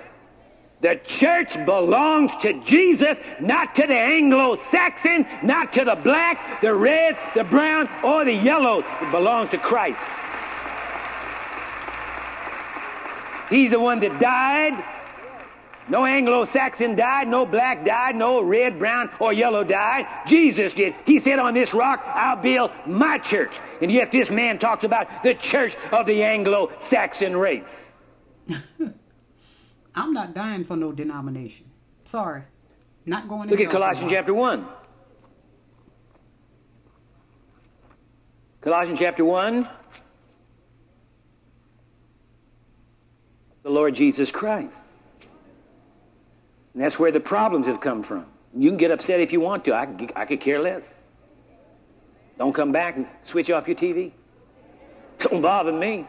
[0.82, 6.74] The church belongs to Jesus, not to the Anglo Saxon, not to the blacks, the
[6.74, 8.84] reds, the brown, or the yellows.
[9.00, 10.04] It belongs to Christ.
[13.50, 14.84] He's the one that died.
[15.89, 20.07] No Anglo Saxon died, no black died, no red, brown, or yellow died.
[20.25, 20.95] Jesus did.
[21.05, 23.59] He said, On this rock I'll build my church.
[23.81, 27.91] And yet this man talks about the church of the Anglo Saxon race.
[29.95, 31.69] I'm not dying for no denomination.
[32.05, 32.43] Sorry.
[33.05, 34.65] Not going to Look at Colossians chapter 1.
[38.61, 39.67] Colossians chapter 1.
[43.63, 44.83] The Lord Jesus Christ.
[46.73, 48.25] And that's where the problems have come from.
[48.55, 49.73] You can get upset if you want to.
[49.73, 50.93] I, I could care less.
[52.38, 54.12] Don't come back and switch off your TV.
[55.19, 56.07] Don't bother me.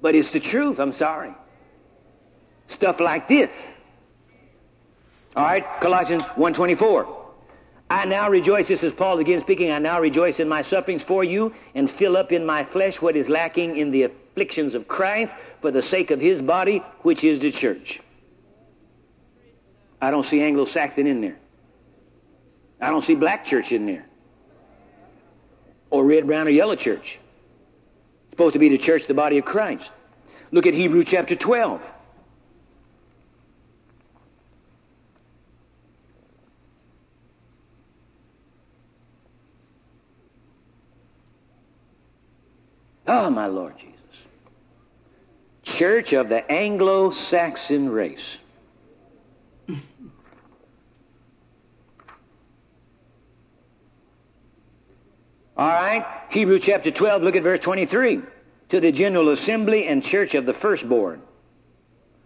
[0.00, 0.78] But it's the truth.
[0.78, 1.34] I'm sorry.
[2.66, 3.76] Stuff like this.
[5.36, 7.14] All right, Colossians 1.24.
[7.90, 11.24] I now rejoice, this is Paul again speaking, I now rejoice in my sufferings for
[11.24, 15.34] you and fill up in my flesh what is lacking in the afflictions of Christ
[15.62, 18.00] for the sake of his body, which is the church.
[20.00, 21.36] I don't see Anglo-Saxon in there.
[22.80, 24.06] I don't see black church in there.
[25.90, 27.18] Or red, brown, or yellow church.
[28.24, 29.92] It's supposed to be the church, the body of Christ.
[30.52, 31.94] Look at Hebrew chapter 12.
[43.10, 44.26] Oh, my Lord Jesus.
[45.62, 48.38] Church of the Anglo Saxon race.
[55.58, 58.22] All right, Hebrew chapter 12, look at verse 23.
[58.68, 61.20] To the general assembly and church of the firstborn,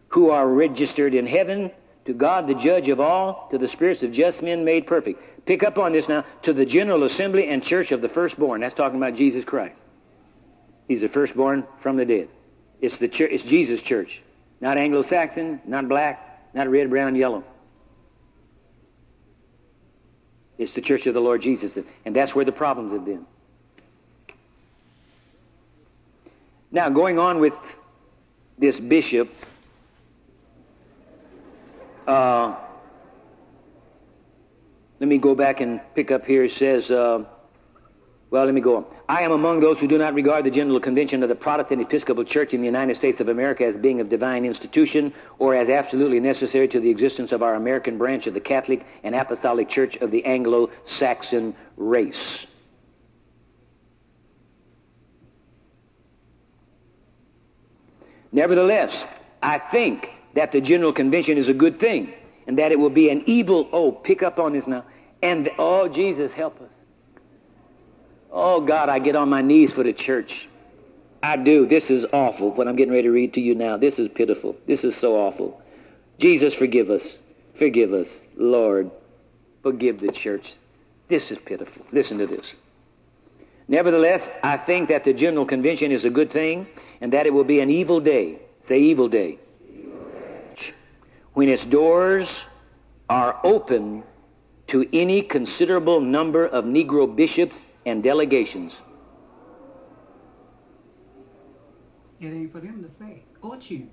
[0.09, 1.71] who are registered in heaven,
[2.05, 5.47] to God the judge of all, to the spirits of just men made perfect.
[5.47, 6.27] Pick up on this now.
[6.43, 8.61] To the general assembly and church of the firstborn.
[8.61, 9.83] That's talking about Jesus Christ.
[10.87, 12.29] He's the firstborn from the dead.
[12.83, 14.23] It's the it's Jesus' church.
[14.61, 17.45] Not Anglo-Saxon, not black, not red, brown, yellow.
[20.59, 21.79] It's the church of the Lord Jesus.
[22.05, 23.27] And that's where the problems have been.
[26.71, 27.57] Now, going on with
[28.59, 29.29] this bishop,
[32.07, 32.57] uh,
[35.01, 36.45] let me go back and pick up here.
[36.45, 37.25] It says, uh,
[38.33, 38.87] well, let me go on.
[39.11, 42.25] I am among those who do not regard the General Convention of the Protestant Episcopal
[42.25, 46.19] Church in the United States of America as being of divine institution or as absolutely
[46.19, 50.11] necessary to the existence of our American branch of the Catholic and Apostolic Church of
[50.11, 52.47] the Anglo Saxon race.
[58.33, 59.07] Nevertheless,
[59.43, 62.15] I think that the General Convention is a good thing
[62.47, 63.69] and that it will be an evil.
[63.73, 64.87] Oh, pick up on this now.
[65.23, 66.72] And, oh, Jesus, help us.
[68.33, 70.49] Oh, God, I get on my knees for the church.
[71.23, 71.67] I do.
[71.67, 72.51] This is awful.
[72.51, 73.77] What I'm getting ready to read to you now.
[73.77, 74.57] This is pitiful.
[74.67, 75.63] This is so awful.
[76.19, 77.19] Jesus, forgive us.
[77.53, 78.27] Forgive us.
[78.37, 78.91] Lord,
[79.63, 80.57] forgive the church.
[81.09, 81.85] This is pitiful.
[81.93, 82.57] Listen to this.
[83.69, 86.67] Nevertheless, I think that the General Convention is a good thing
[87.01, 88.39] and that it will be an evil day.
[88.63, 89.39] Say, evil day.
[91.35, 92.47] When its doors
[93.09, 94.05] are open
[94.69, 98.83] to any considerable number of Negro bishops and delegations.
[102.21, 103.89] It ain't for them to say or choose.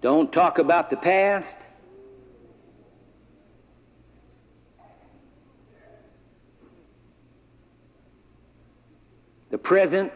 [0.00, 1.68] Don't talk about the past.
[9.50, 10.12] The present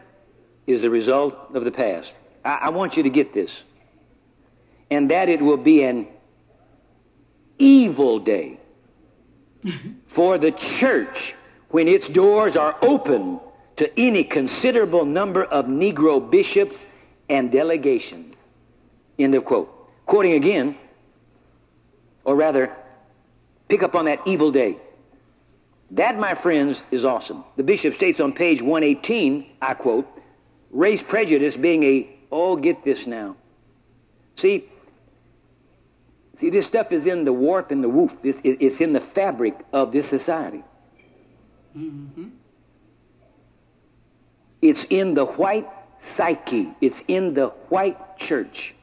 [0.67, 2.15] is the result of the past.
[2.45, 3.65] I, I want you to get this.
[4.95, 6.07] And that it will be an
[7.59, 8.61] evil day
[10.07, 11.35] for the church
[11.71, 13.41] when its doors are open
[13.75, 16.87] to any considerable number of Negro bishops
[17.29, 18.49] and delegations.
[19.19, 19.69] End of quote.
[20.07, 20.77] Quoting again,
[22.23, 22.71] or rather,
[23.69, 24.77] pick up on that evil day.
[25.91, 27.43] That, my friends, is awesome.
[27.57, 30.07] The bishop states on page 118, I quote,
[30.71, 33.35] race prejudice being a, oh, get this now.
[34.37, 34.69] See,
[36.35, 38.21] see, this stuff is in the warp and the woof.
[38.23, 40.63] This, it, it's in the fabric of this society.
[41.77, 42.29] Mm-hmm.
[44.63, 45.69] It's in the white
[46.01, 46.71] psyche.
[46.81, 48.75] It's in the white church.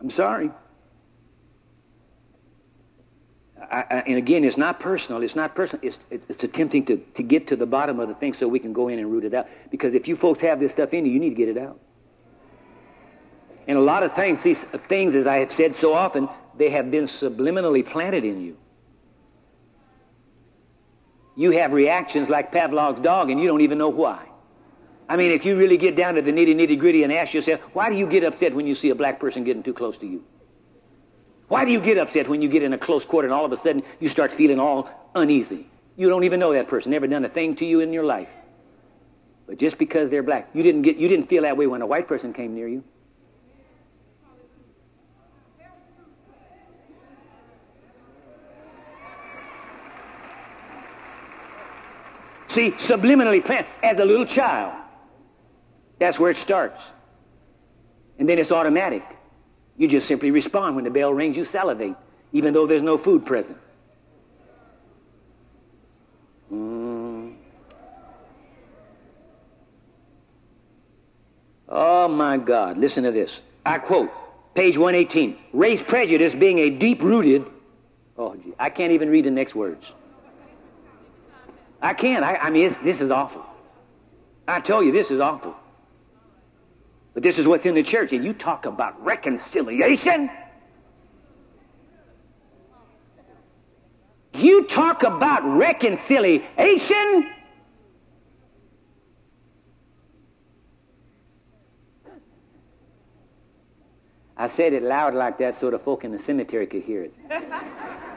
[0.00, 0.50] I'm sorry.
[3.60, 5.22] I, I, and again, it's not personal.
[5.22, 5.84] It's not personal.
[5.84, 8.72] It's, it's attempting to, to get to the bottom of the thing so we can
[8.72, 9.48] go in and root it out.
[9.70, 11.78] Because if you folks have this stuff in you, you need to get it out.
[13.68, 16.90] And a lot of things, these things, as I have said so often, they have
[16.90, 18.56] been subliminally planted in you.
[21.36, 24.26] You have reactions like Pavlov's dog, and you don't even know why.
[25.08, 27.60] I mean, if you really get down to the nitty nitty gritty and ask yourself,
[27.74, 30.06] why do you get upset when you see a black person getting too close to
[30.06, 30.24] you?
[31.48, 33.52] Why do you get upset when you get in a close quarter and all of
[33.52, 35.66] a sudden you start feeling all uneasy?
[35.96, 38.30] You don't even know that person, never done a thing to you in your life.
[39.46, 41.86] But just because they're black, you didn't, get, you didn't feel that way when a
[41.86, 42.84] white person came near you.
[52.58, 54.74] See, subliminally plant as a little child.
[56.00, 56.90] That's where it starts.
[58.18, 59.04] And then it's automatic.
[59.76, 60.74] You just simply respond.
[60.74, 61.94] When the bell rings, you salivate,
[62.32, 63.60] even though there's no food present.
[66.52, 67.36] Mm.
[71.68, 73.40] Oh my God, listen to this.
[73.64, 74.10] I quote,
[74.56, 77.46] page 118 race prejudice being a deep rooted,
[78.16, 79.92] oh, gee, I can't even read the next words.
[81.80, 82.24] I can't.
[82.24, 83.44] I, I mean, this is awful.
[84.46, 85.54] I tell you, this is awful.
[87.14, 88.12] But this is what's in the church.
[88.12, 90.30] And you talk about reconciliation.
[94.34, 97.32] You talk about reconciliation.
[104.36, 107.14] I said it loud like that so the folk in the cemetery could hear it.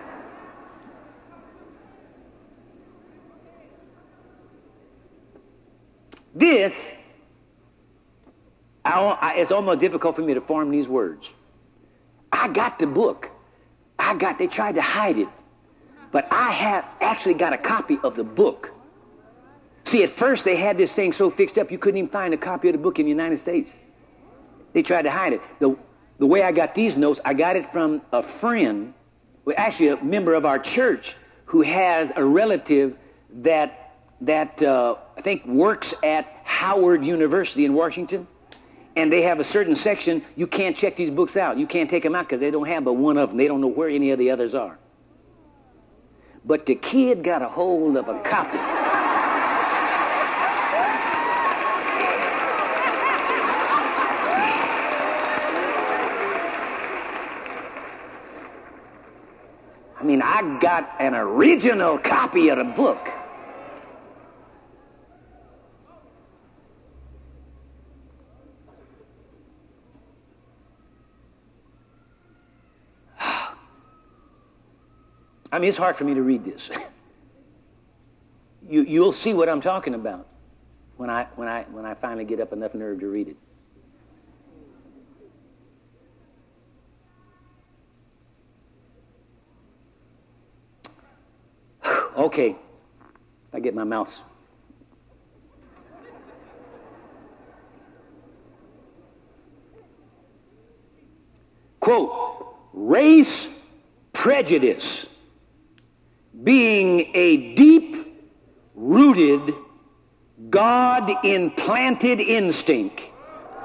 [6.34, 6.94] this
[8.84, 11.36] I, I, it's almost difficult for me to form these words.
[12.32, 13.30] I got the book.
[14.00, 15.28] I got, they tried to hide it.
[16.12, 18.74] But I have actually got a copy of the book.
[19.86, 22.38] See, at first they had this thing so fixed up you couldn't even find a
[22.38, 23.78] copy of the book in the United States.
[24.74, 25.42] They tried to hide it.
[25.60, 25.78] The,
[26.18, 28.94] the way I got these notes, I got it from a friend,
[29.46, 31.16] well, actually a member of our church,
[31.46, 32.98] who has a relative
[33.42, 33.81] that,
[34.22, 38.28] that uh, I think works at Howard University in Washington.
[38.96, 41.58] And they have a certain section you can't check these books out.
[41.58, 43.62] You can't take them out because they don't have but one of them they don't
[43.62, 44.78] know where any of the others are.
[46.44, 48.58] But the kid got a hold of a copy.
[59.98, 63.08] I mean, I got an original copy of the book.
[75.52, 76.70] I mean, it's hard for me to read this.
[78.70, 80.28] you, you'll see what I'm talking about
[80.96, 83.36] when I, when, I, when I finally get up enough nerve to read it.
[92.16, 92.56] okay,
[93.52, 94.24] I get my mouse.
[101.82, 103.50] Quote, race
[104.14, 105.08] prejudice
[106.44, 108.24] being a deep
[108.76, 109.54] rooted,
[110.50, 113.12] God implanted instinct,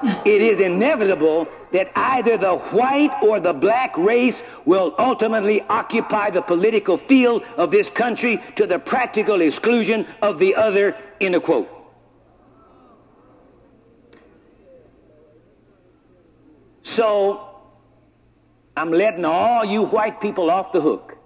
[0.03, 6.41] it is inevitable that either the white or the black race will ultimately occupy the
[6.41, 11.69] political field of this country to the practical exclusion of the other, in a quote.
[16.83, 17.59] So,
[18.77, 21.16] I'm letting all you white people off the hook.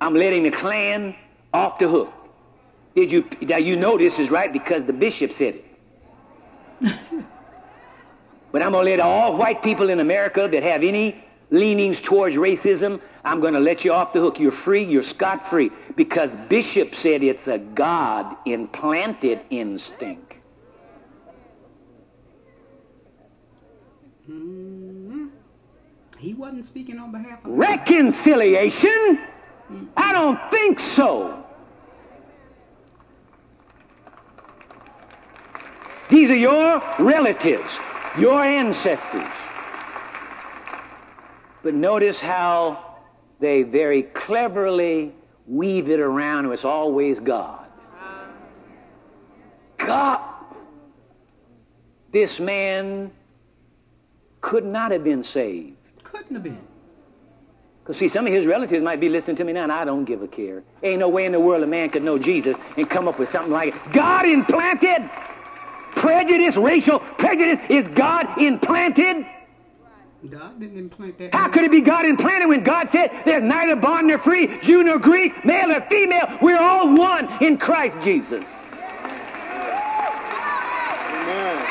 [0.00, 1.14] I'm letting the Klan
[1.52, 2.12] off the hook.
[2.94, 5.64] Did you, now you know this is right because the bishop said it.
[8.52, 12.36] but I'm going to let all white people in America that have any leanings towards
[12.36, 14.40] racism, I'm going to let you off the hook.
[14.40, 14.84] You're free.
[14.84, 15.70] You're scot free.
[15.94, 20.34] Because Bishop said it's a God implanted instinct.
[24.28, 25.26] Mm-hmm.
[26.18, 29.20] He wasn't speaking on behalf of reconciliation.
[29.96, 31.44] I don't think so.
[36.08, 37.80] These are your relatives,
[38.18, 39.32] your ancestors.
[41.62, 42.96] But notice how
[43.40, 45.12] they very cleverly
[45.46, 46.50] weave it around.
[46.52, 47.66] It's always God.
[49.78, 50.20] God.
[52.12, 53.10] This man
[54.40, 55.76] could not have been saved.
[56.04, 56.66] Couldn't have been.
[57.86, 60.04] Because, see, some of his relatives might be listening to me now, and I don't
[60.04, 60.64] give a care.
[60.82, 63.28] Ain't no way in the world a man could know Jesus and come up with
[63.28, 63.92] something like it.
[63.92, 65.08] God implanted
[65.94, 69.24] prejudice, racial prejudice, is God implanted?
[70.28, 71.32] God didn't implant that.
[71.32, 74.82] How could it be God implanted when God said there's neither bond nor free, Jew
[74.82, 76.26] nor Greek, male or female?
[76.42, 78.68] We're all one in Christ Jesus.
[81.22, 81.66] Amen.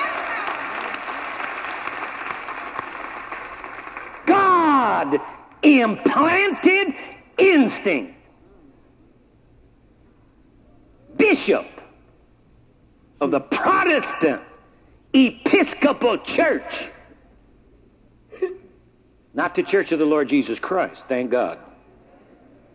[4.26, 5.20] God
[5.66, 6.94] implanted
[7.38, 8.14] instinct.
[11.18, 11.66] Bishop
[13.20, 14.42] of the Protestant
[15.14, 16.90] Episcopal Church.
[19.34, 21.60] Not the Church of the Lord Jesus Christ, thank God.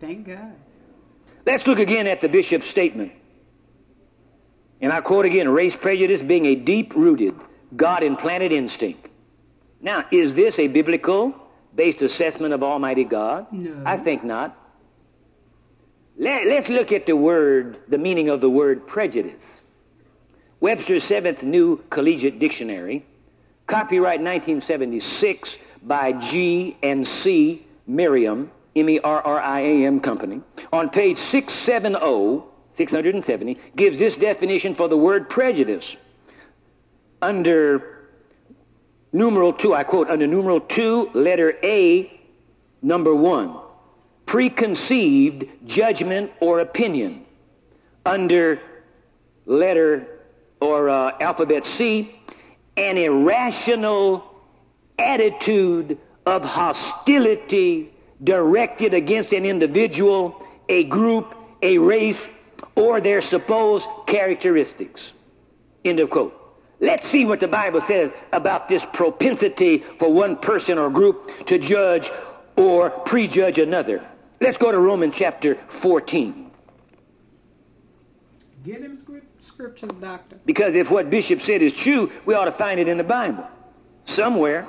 [0.01, 0.55] Thank God.
[1.47, 3.13] Let's look again at the bishop's statement.
[4.81, 7.35] And I quote again race prejudice being a deep rooted,
[7.77, 9.09] God implanted instinct.
[9.81, 11.35] Now, is this a biblical
[11.75, 13.47] based assessment of Almighty God?
[13.53, 13.83] No.
[13.85, 14.57] I think not.
[16.19, 19.63] Let, us look at the word, the meaning of the word prejudice.
[20.61, 23.07] Webster's Seventh New Collegiate Dictionary,
[23.67, 30.43] copyright 1976 by G and C Merriam, M-E-R-R-I-A-M Company,
[30.73, 35.97] on page 670, 670, gives this definition for the word prejudice.
[37.23, 38.00] Under
[39.13, 42.21] numeral 2, I quote, under numeral 2, letter A,
[42.83, 43.57] number 1,
[44.27, 47.25] preconceived judgment or opinion.
[48.07, 48.61] Under
[49.47, 50.07] letter
[50.61, 52.15] or uh, alphabet C,
[52.77, 54.25] an irrational
[54.99, 57.93] attitude of hostility
[58.23, 62.29] directed against an individual, a group, a race,
[62.75, 65.15] or their supposed characteristics.
[65.85, 66.40] End of quote.
[66.81, 71.59] Let's see what the Bible says about this propensity for one person or group to
[71.59, 72.11] judge
[72.57, 74.03] or prejudge another.
[74.41, 76.51] Let's go to Romans chapter 14.
[78.65, 78.97] Get him
[79.41, 80.39] scriptures, doctor.
[80.47, 83.47] Because if what Bishop said is true, we ought to find it in the Bible
[84.05, 84.67] somewhere.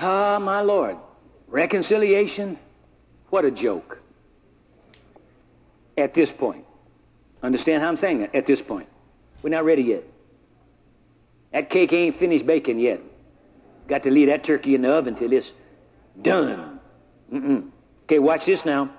[0.00, 0.96] Ah, my Lord.
[1.46, 2.58] Reconciliation?
[3.28, 4.00] What a joke.
[5.96, 6.64] At this point.
[7.42, 8.34] Understand how I'm saying that?
[8.34, 8.88] At this point.
[9.42, 10.04] We're not ready yet.
[11.52, 13.00] That cake ain't finished baking yet.
[13.88, 15.52] Got to leave that turkey in the oven till it's
[16.20, 16.78] done.
[17.32, 17.70] Mm-mm.
[18.04, 18.90] Okay, watch this now.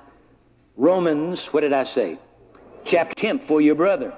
[0.76, 2.18] Romans, what did I say?
[2.84, 4.14] Chapter 10, for your brother.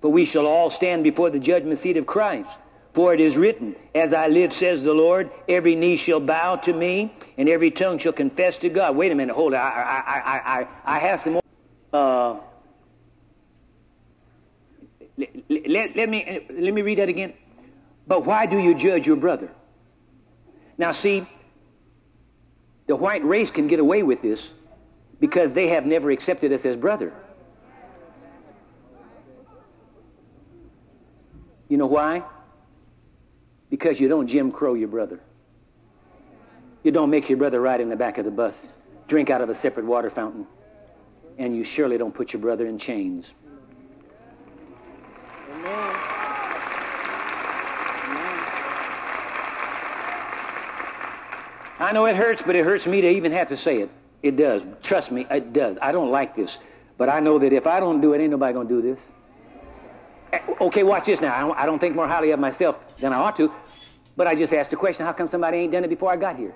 [0.00, 2.58] For we shall all stand before the judgment seat of Christ.
[2.92, 6.72] For it is written, As I live, says the Lord, every knee shall bow to
[6.72, 8.96] me, and every tongue shall confess to God.
[8.96, 9.56] Wait a minute, hold it.
[9.56, 11.42] I, I, I, I, I have some more.
[11.92, 12.36] Uh,
[15.48, 17.34] let, let, me, let me read that again.
[18.06, 19.50] But why do you judge your brother?
[20.78, 21.26] Now, see,
[22.86, 24.52] the white race can get away with this
[25.20, 27.12] because they have never accepted us as brother.
[31.68, 32.24] You know why?
[33.70, 35.20] Because you don't Jim Crow your brother.
[36.82, 38.66] You don't make your brother ride in the back of the bus,
[39.06, 40.46] drink out of a separate water fountain,
[41.38, 43.34] and you surely don't put your brother in chains.
[45.52, 45.96] Amen.
[51.80, 53.90] I know it hurts, but it hurts me to even have to say it.
[54.22, 54.62] It does.
[54.82, 55.78] Trust me, it does.
[55.80, 56.58] I don't like this.
[56.98, 59.08] But I know that if I don't do it, ain't nobody going to do this.
[60.60, 61.52] Okay, watch this now.
[61.54, 63.52] I don't think more highly of myself than I ought to,
[64.16, 66.36] but I just asked the question how come somebody ain't done it before I got
[66.36, 66.54] here?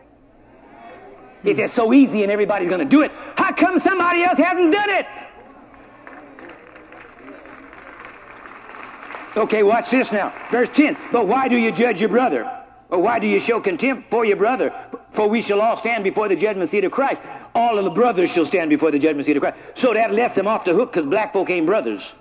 [1.42, 1.62] If hmm.
[1.62, 4.90] it's so easy and everybody's going to do it, how come somebody else hasn't done
[4.90, 5.06] it?
[9.36, 10.32] Okay, watch this now.
[10.50, 10.96] Verse 10.
[11.10, 12.48] But why do you judge your brother?
[12.88, 14.72] Or why do you show contempt for your brother?
[15.10, 17.20] For we shall all stand before the judgment seat of Christ.
[17.54, 19.58] All of the brothers shall stand before the judgment seat of Christ.
[19.74, 22.14] So that lets them off the hook because black folk ain't brothers.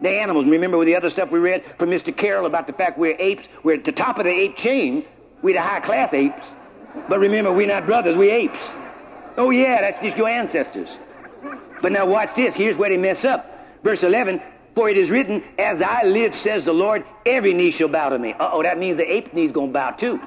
[0.00, 0.46] The animals.
[0.46, 2.16] Remember with the other stuff we read from Mr.
[2.16, 3.48] Carroll about the fact we're apes?
[3.62, 5.04] We're at the top of the ape chain.
[5.42, 6.54] We're the high class apes.
[7.08, 8.74] But remember, we're not brothers, we're apes.
[9.36, 10.98] Oh, yeah, that's just your ancestors.
[11.82, 12.54] But now watch this.
[12.54, 13.56] Here's where they mess up.
[13.82, 14.42] Verse 11
[14.74, 18.18] For it is written, As I live, says the Lord, every knee shall bow to
[18.18, 18.32] me.
[18.32, 20.20] Uh oh, that means the ape knee's going to bow too.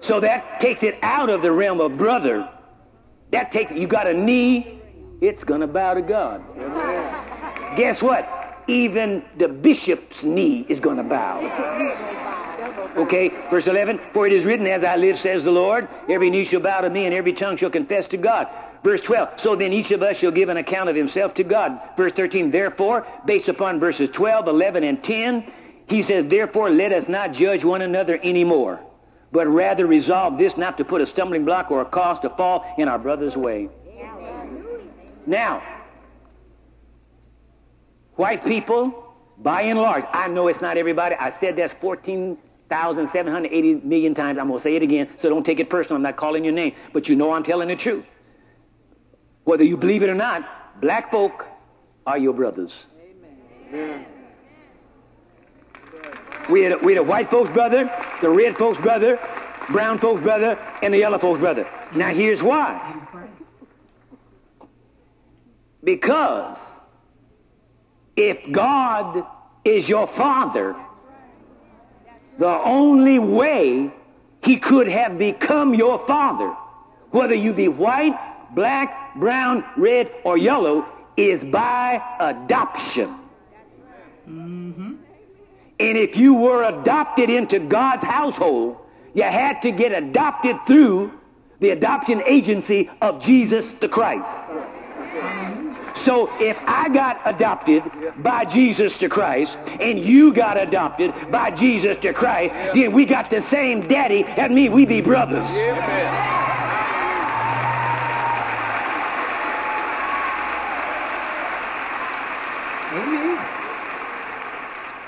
[0.00, 2.48] So that takes it out of the realm of brother.
[3.30, 3.78] That takes it.
[3.78, 4.77] you got a knee,
[5.20, 6.42] it's going to bow to God.
[7.76, 8.64] Guess what?
[8.66, 11.38] Even the bishop's knee is going to bow.
[12.96, 16.44] Okay, verse 11, for it is written, As I live, says the Lord, every knee
[16.44, 18.48] shall bow to me, and every tongue shall confess to God.
[18.82, 21.80] Verse 12, so then each of us shall give an account of himself to God.
[21.96, 25.52] Verse 13, therefore, based upon verses 12, 11, and 10,
[25.88, 28.80] he says, Therefore, let us not judge one another anymore,
[29.32, 32.64] but rather resolve this not to put a stumbling block or a cause to fall
[32.78, 33.68] in our brother's way.
[35.28, 35.62] Now,
[38.16, 41.14] white people, by and large, I know it's not everybody.
[41.16, 44.38] I said that's 14,780 million times.
[44.38, 45.96] I'm going to say it again, so don't take it personal.
[45.96, 48.06] I'm not calling your name, but you know I'm telling the truth.
[49.44, 51.46] Whether you believe it or not, black folk
[52.06, 52.86] are your brothers.
[53.68, 54.06] Amen.
[56.48, 59.18] We had, we had a white folks brother, the red folks brother,
[59.68, 61.68] brown folks brother, and the yellow folks brother.
[61.94, 63.06] Now here's why.
[65.82, 66.80] Because
[68.16, 69.24] if God
[69.64, 70.76] is your father,
[72.38, 73.92] the only way
[74.42, 76.48] he could have become your father,
[77.10, 78.16] whether you be white,
[78.54, 83.14] black, brown, red, or yellow, is by adoption.
[84.28, 84.94] Mm-hmm.
[85.80, 88.78] And if you were adopted into God's household,
[89.14, 91.12] you had to get adopted through
[91.60, 94.38] the adoption agency of Jesus the Christ.
[95.98, 97.82] So if I got adopted
[98.22, 103.30] by Jesus to Christ and you got adopted by Jesus to Christ, then we got
[103.30, 104.24] the same daddy.
[104.24, 105.56] and me, we be brothers.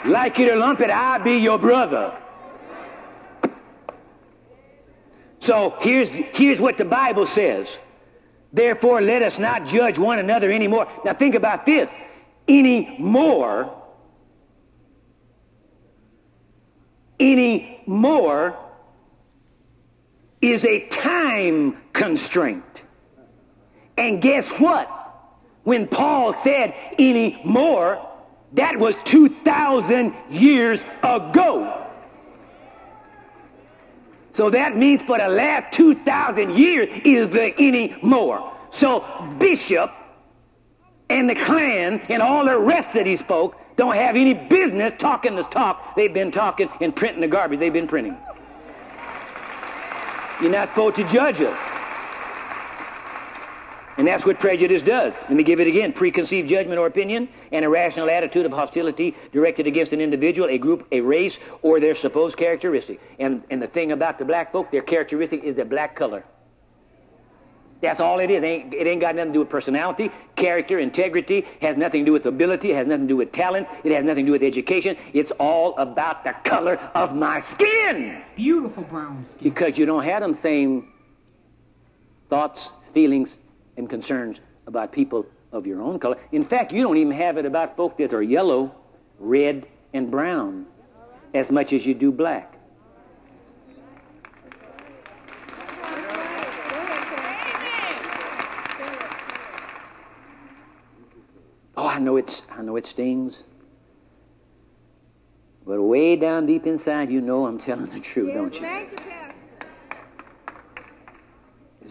[0.05, 2.17] Like it or lump it, I be your brother.
[5.39, 7.79] So here's, here's what the Bible says.
[8.53, 10.89] Therefore, let us not judge one another anymore.
[11.05, 11.99] Now think about this.
[12.49, 13.77] Any more,
[17.21, 18.59] any more
[20.41, 22.85] is a time constraint.
[23.97, 24.89] And guess what?
[25.63, 28.07] When Paul said any more,
[28.55, 31.90] that was 2,000 years ago.
[34.41, 38.57] So that means for the last 2,000 years is there any more.
[38.71, 39.05] So
[39.39, 39.93] Bishop
[41.11, 45.37] and the Klan and all the rest of these folk don't have any business talking
[45.37, 48.17] this talk they've been talking and printing the garbage they've been printing.
[50.41, 51.90] You're not supposed to judge us.
[53.97, 55.21] And that's what prejudice does.
[55.23, 55.93] Let me give it again.
[55.93, 60.87] Preconceived judgment or opinion, an irrational attitude of hostility directed against an individual, a group,
[60.93, 63.01] a race, or their supposed characteristic.
[63.19, 66.25] And, and the thing about the black folk, their characteristic is the black color.
[67.81, 68.43] That's all it is.
[68.43, 71.47] It ain't, it ain't got nothing to do with personality, character, integrity.
[71.63, 72.71] Has nothing to do with ability.
[72.73, 73.69] Has nothing to do with talent.
[73.85, 74.97] It has nothing to do with education.
[75.15, 78.23] It's all about the color of my skin.
[78.37, 79.45] Beautiful brown skin.
[79.45, 80.93] Because you don't have them same
[82.29, 83.39] thoughts, feelings,
[83.81, 86.17] and concerns about people of your own color.
[86.31, 88.73] In fact, you don't even have it about folk that are yellow,
[89.19, 90.67] red, and brown
[91.35, 92.55] as much as you do black.
[101.77, 103.45] Oh, I know it's I know it stings.
[105.67, 109.20] But way down deep inside you know I'm telling the truth, don't you?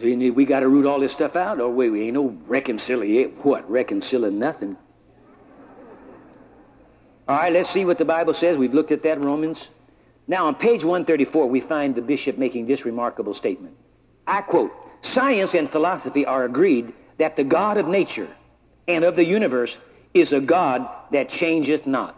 [0.02, 3.44] We, we got to root all this stuff out, or we, we ain't no reconciliate.
[3.44, 3.68] What?
[3.70, 4.76] Reconciling nothing.
[7.28, 8.58] All right, let's see what the Bible says.
[8.58, 9.70] We've looked at that, Romans.
[10.26, 13.76] Now, on page 134, we find the bishop making this remarkable statement.
[14.26, 18.28] I quote Science and philosophy are agreed that the God of nature
[18.88, 19.78] and of the universe
[20.14, 22.16] is a God that changeth not.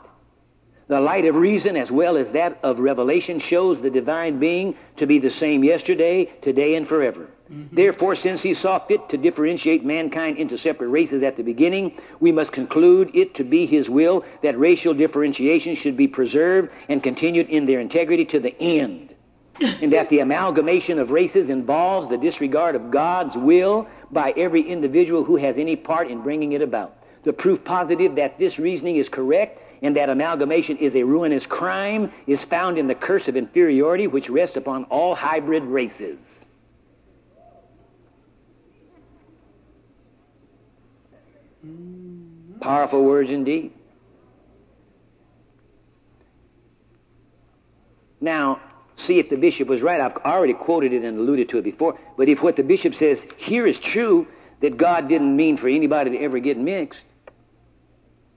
[0.88, 5.06] The light of reason, as well as that of revelation, shows the divine being to
[5.06, 7.28] be the same yesterday, today, and forever.
[7.52, 7.76] Mm-hmm.
[7.76, 12.32] Therefore, since he saw fit to differentiate mankind into separate races at the beginning, we
[12.32, 17.50] must conclude it to be his will that racial differentiation should be preserved and continued
[17.50, 19.14] in their integrity to the end.
[19.82, 25.24] and that the amalgamation of races involves the disregard of God's will by every individual
[25.24, 26.96] who has any part in bringing it about.
[27.24, 32.10] The proof positive that this reasoning is correct and that amalgamation is a ruinous crime
[32.26, 36.46] is found in the curse of inferiority which rests upon all hybrid races.
[42.60, 43.72] Powerful words indeed.
[48.20, 48.60] Now,
[48.94, 50.00] see if the bishop was right.
[50.00, 51.98] I've already quoted it and alluded to it before.
[52.16, 54.28] But if what the bishop says here is true,
[54.60, 57.04] that God didn't mean for anybody to ever get mixed,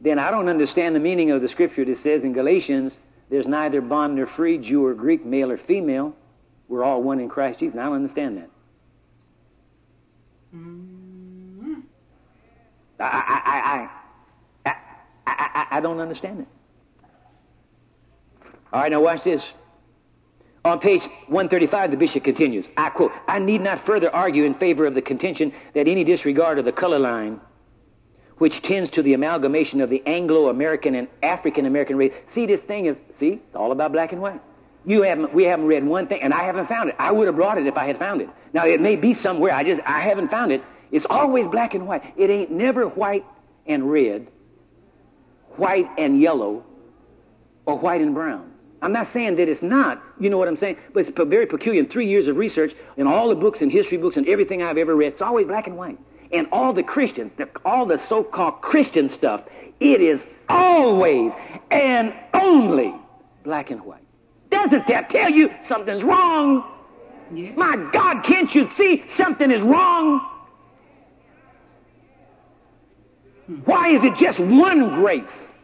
[0.00, 2.98] then I don't understand the meaning of the scripture that says in Galatians,
[3.30, 6.16] there's neither bond nor free, Jew or Greek, male or female.
[6.68, 7.74] We're all one in Christ Jesus.
[7.74, 8.50] And I don't understand that.
[10.54, 10.99] Mm-hmm.
[13.00, 13.88] I,
[14.64, 14.74] I, I,
[15.26, 16.46] I, I, don't understand it.
[18.72, 19.54] All right, now watch this.
[20.64, 24.84] On page 135, the bishop continues, I quote, I need not further argue in favor
[24.84, 27.40] of the contention that any disregard of the color line
[28.40, 32.14] which tends to the amalgamation of the Anglo-American and African-American race.
[32.24, 34.40] See, this thing is, see, it's all about black and white.
[34.86, 36.96] You haven't, we haven't read one thing, and I haven't found it.
[36.98, 38.30] I would have brought it if I had found it.
[38.54, 39.52] Now, it may be somewhere.
[39.52, 40.64] I just, I haven't found it.
[40.90, 42.12] It's always black and white.
[42.16, 43.24] It ain't never white
[43.66, 44.26] and red,
[45.56, 46.64] white and yellow,
[47.66, 48.52] or white and brown.
[48.82, 50.78] I'm not saying that it's not, you know what I'm saying?
[50.92, 51.80] But it's very peculiar.
[51.80, 54.78] In three years of research, in all the books and history books and everything I've
[54.78, 55.98] ever read, it's always black and white
[56.32, 59.44] and all the Christian, the, all the so-called Christian stuff,
[59.80, 61.32] it is always
[61.70, 62.94] and only
[63.42, 64.02] black and white.
[64.48, 66.64] Doesn't that tell you something's wrong?
[67.32, 67.52] Yeah.
[67.52, 70.29] My God, can't you see something is wrong?
[73.64, 75.54] Why is it just one grace?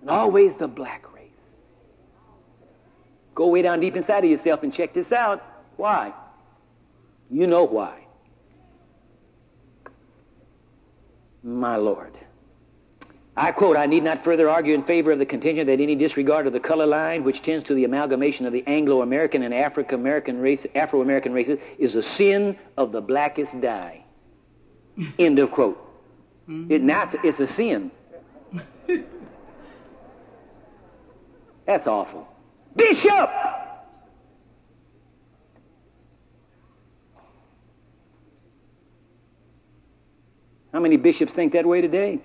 [0.00, 1.52] And always the black race.
[3.34, 5.42] Go way down deep inside of yourself and check this out.
[5.76, 6.12] Why?
[7.30, 8.08] You know why.
[11.42, 12.12] my Lord.
[13.36, 16.48] I quote, I need not further argue in favor of the contention that any disregard
[16.48, 20.66] of the color line, which tends to the amalgamation of the Anglo-American and African-American race,
[20.74, 24.04] Afro-American races, is a sin of the blackest dye.
[25.20, 25.84] End of quote.
[26.48, 26.72] Mm-hmm.
[26.72, 27.90] It, now it's, it's a sin.
[31.66, 32.26] That's awful.
[32.74, 33.30] Bishop!
[40.72, 42.20] How many bishops think that way today?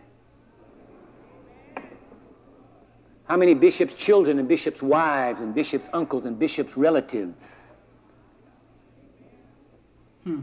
[3.26, 7.74] How many bishops' children and bishops' wives and bishops' uncles and bishops' relatives?
[10.24, 10.42] Hmm.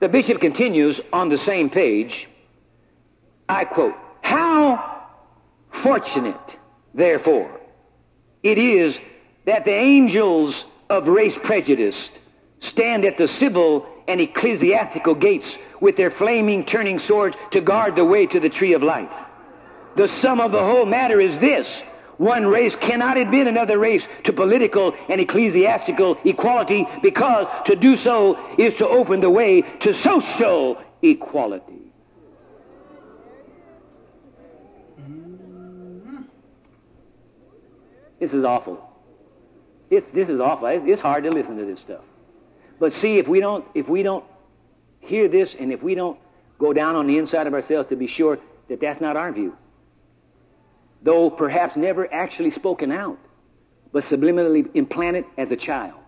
[0.00, 2.28] The bishop continues on the same page.
[3.48, 5.06] I quote, How
[5.70, 6.58] fortunate,
[6.94, 7.60] therefore,
[8.42, 9.00] it is
[9.46, 12.10] that the angels of race prejudice
[12.60, 18.04] stand at the civil and ecclesiastical gates with their flaming turning swords to guard the
[18.04, 19.14] way to the tree of life.
[19.96, 21.82] The sum of the whole matter is this.
[22.16, 28.38] One race cannot admit another race to political and ecclesiastical equality because to do so
[28.58, 31.77] is to open the way to social equality.
[38.18, 38.84] This is awful.
[39.90, 40.68] It's, this is awful.
[40.68, 42.04] It's, hard to listen to this stuff.
[42.78, 44.24] But see, if we don't, if we don't
[45.00, 46.18] hear this and if we don't
[46.58, 48.38] go down on the inside of ourselves to be sure
[48.68, 49.56] that that's not our view,
[51.02, 53.18] though perhaps never actually spoken out,
[53.92, 55.98] but subliminally implanted as a child.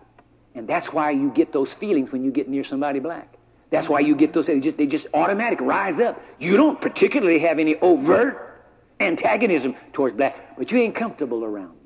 [0.53, 3.37] And that's why you get those feelings when you get near somebody black.
[3.69, 6.21] That's why you get those, they just, they just automatic rise up.
[6.39, 8.67] You don't particularly have any overt
[8.99, 11.80] antagonism towards black, but you ain't comfortable around.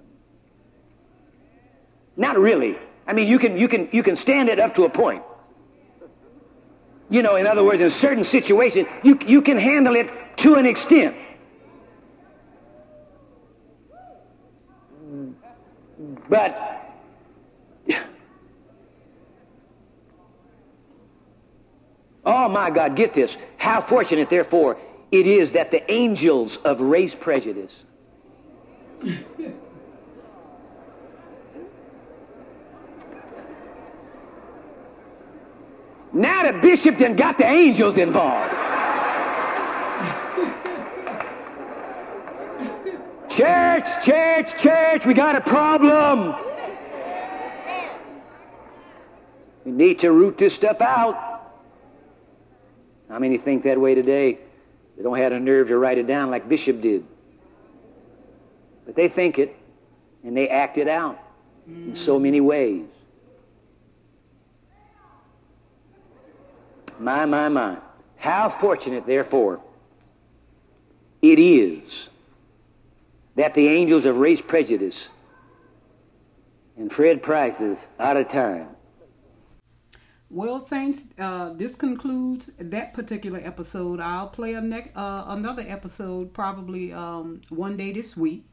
[2.18, 2.78] Not really.
[3.08, 5.24] I mean, you can, you can, you can stand it up to a point.
[7.10, 10.66] You know, in other words, in certain situations, you, you can handle it to an
[10.66, 11.16] extent.
[16.28, 16.82] But
[22.26, 23.38] oh my God, get this.
[23.58, 24.78] How fortunate, therefore,
[25.12, 27.84] it is that the angels of race prejudice
[36.16, 38.50] Now the bishop then got the angels involved.
[43.30, 46.34] Church, church, church, we got a problem.
[49.66, 51.52] We need to root this stuff out.
[53.10, 54.40] How many think that way today?
[54.96, 57.04] They don't have the nerve to write it down like Bishop did.
[58.86, 59.54] But they think it
[60.24, 61.20] and they act it out
[61.68, 62.86] in so many ways.
[67.00, 67.78] My, my, my.
[68.18, 69.60] How fortunate, therefore,
[71.22, 72.10] it is
[73.36, 75.10] that the angels of race prejudice
[76.78, 78.70] and Fred Price is out of time.
[80.30, 84.00] Well, Saints, uh, this concludes that particular episode.
[84.00, 88.46] I'll play a ne- uh, another episode probably um, one day this week.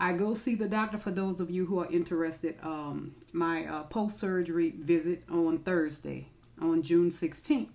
[0.00, 2.56] I go see the doctor for those of you who are interested.
[2.62, 6.29] Um, my uh, post surgery visit on Thursday,
[6.60, 7.68] on June 16th.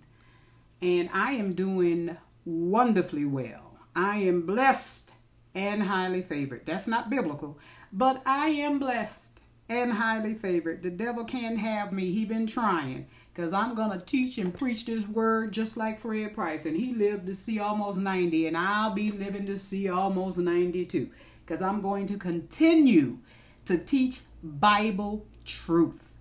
[0.82, 3.78] And I am doing wonderfully well.
[3.94, 5.12] I am blessed
[5.54, 6.62] and highly favored.
[6.66, 7.58] That's not biblical,
[7.92, 10.82] but I am blessed and highly favored.
[10.82, 12.12] The devil can't have me.
[12.12, 16.34] He been trying because I'm going to teach and preach this word just like Fred
[16.34, 16.66] Price.
[16.66, 21.10] And he lived to see almost 90 and I'll be living to see almost 92
[21.44, 23.18] because I'm going to continue
[23.64, 26.12] to teach Bible truth.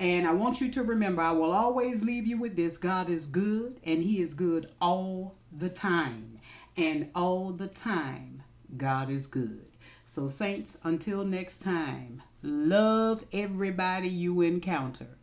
[0.00, 3.26] And I want you to remember, I will always leave you with this God is
[3.26, 6.40] good, and He is good all the time.
[6.78, 8.42] And all the time,
[8.78, 9.66] God is good.
[10.06, 15.18] So, Saints, until next time, love everybody you encounter,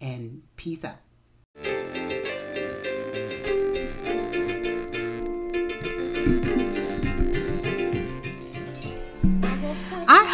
[0.00, 0.96] and peace out.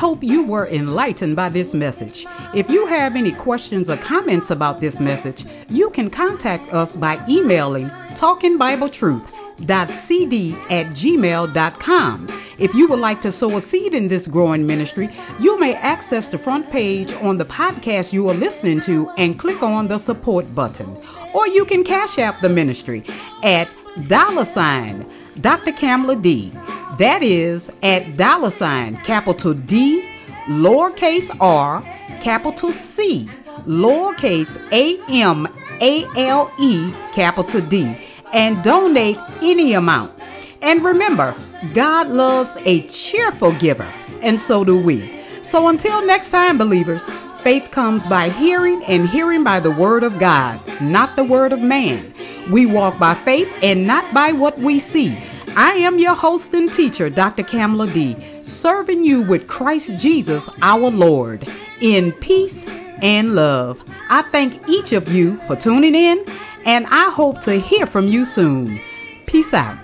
[0.08, 2.24] Hope you were enlightened by this message.
[2.54, 7.22] If you have any questions or comments about this message, you can contact us by
[7.28, 12.26] emailing talkingbibletruth.cd at gmail.com.
[12.56, 16.30] If you would like to sow a seed in this growing ministry, you may access
[16.30, 20.54] the front page on the podcast you are listening to and click on the support
[20.54, 20.96] button.
[21.34, 23.04] Or you can cash app the ministry
[23.44, 23.70] at
[24.04, 25.04] dollar sign
[25.42, 25.72] Dr.
[25.72, 26.50] Kamala D.
[26.98, 30.04] That is at dollar sign capital D,
[30.46, 31.80] lowercase r,
[32.20, 33.28] capital C,
[33.66, 35.46] lowercase a m
[35.80, 37.96] a l e, capital D,
[38.32, 40.12] and donate any amount.
[40.60, 41.36] And remember,
[41.72, 43.90] God loves a cheerful giver,
[44.20, 45.22] and so do we.
[45.44, 47.08] So until next time, believers,
[47.42, 51.62] faith comes by hearing, and hearing by the word of God, not the word of
[51.62, 52.12] man.
[52.50, 55.16] We walk by faith and not by what we see.
[55.56, 57.42] I am your host and teacher, Dr.
[57.42, 61.48] Kamala D, serving you with Christ Jesus our Lord
[61.80, 62.66] in peace
[63.02, 63.82] and love.
[64.10, 66.24] I thank each of you for tuning in,
[66.64, 68.80] and I hope to hear from you soon.
[69.26, 69.76] Peace out.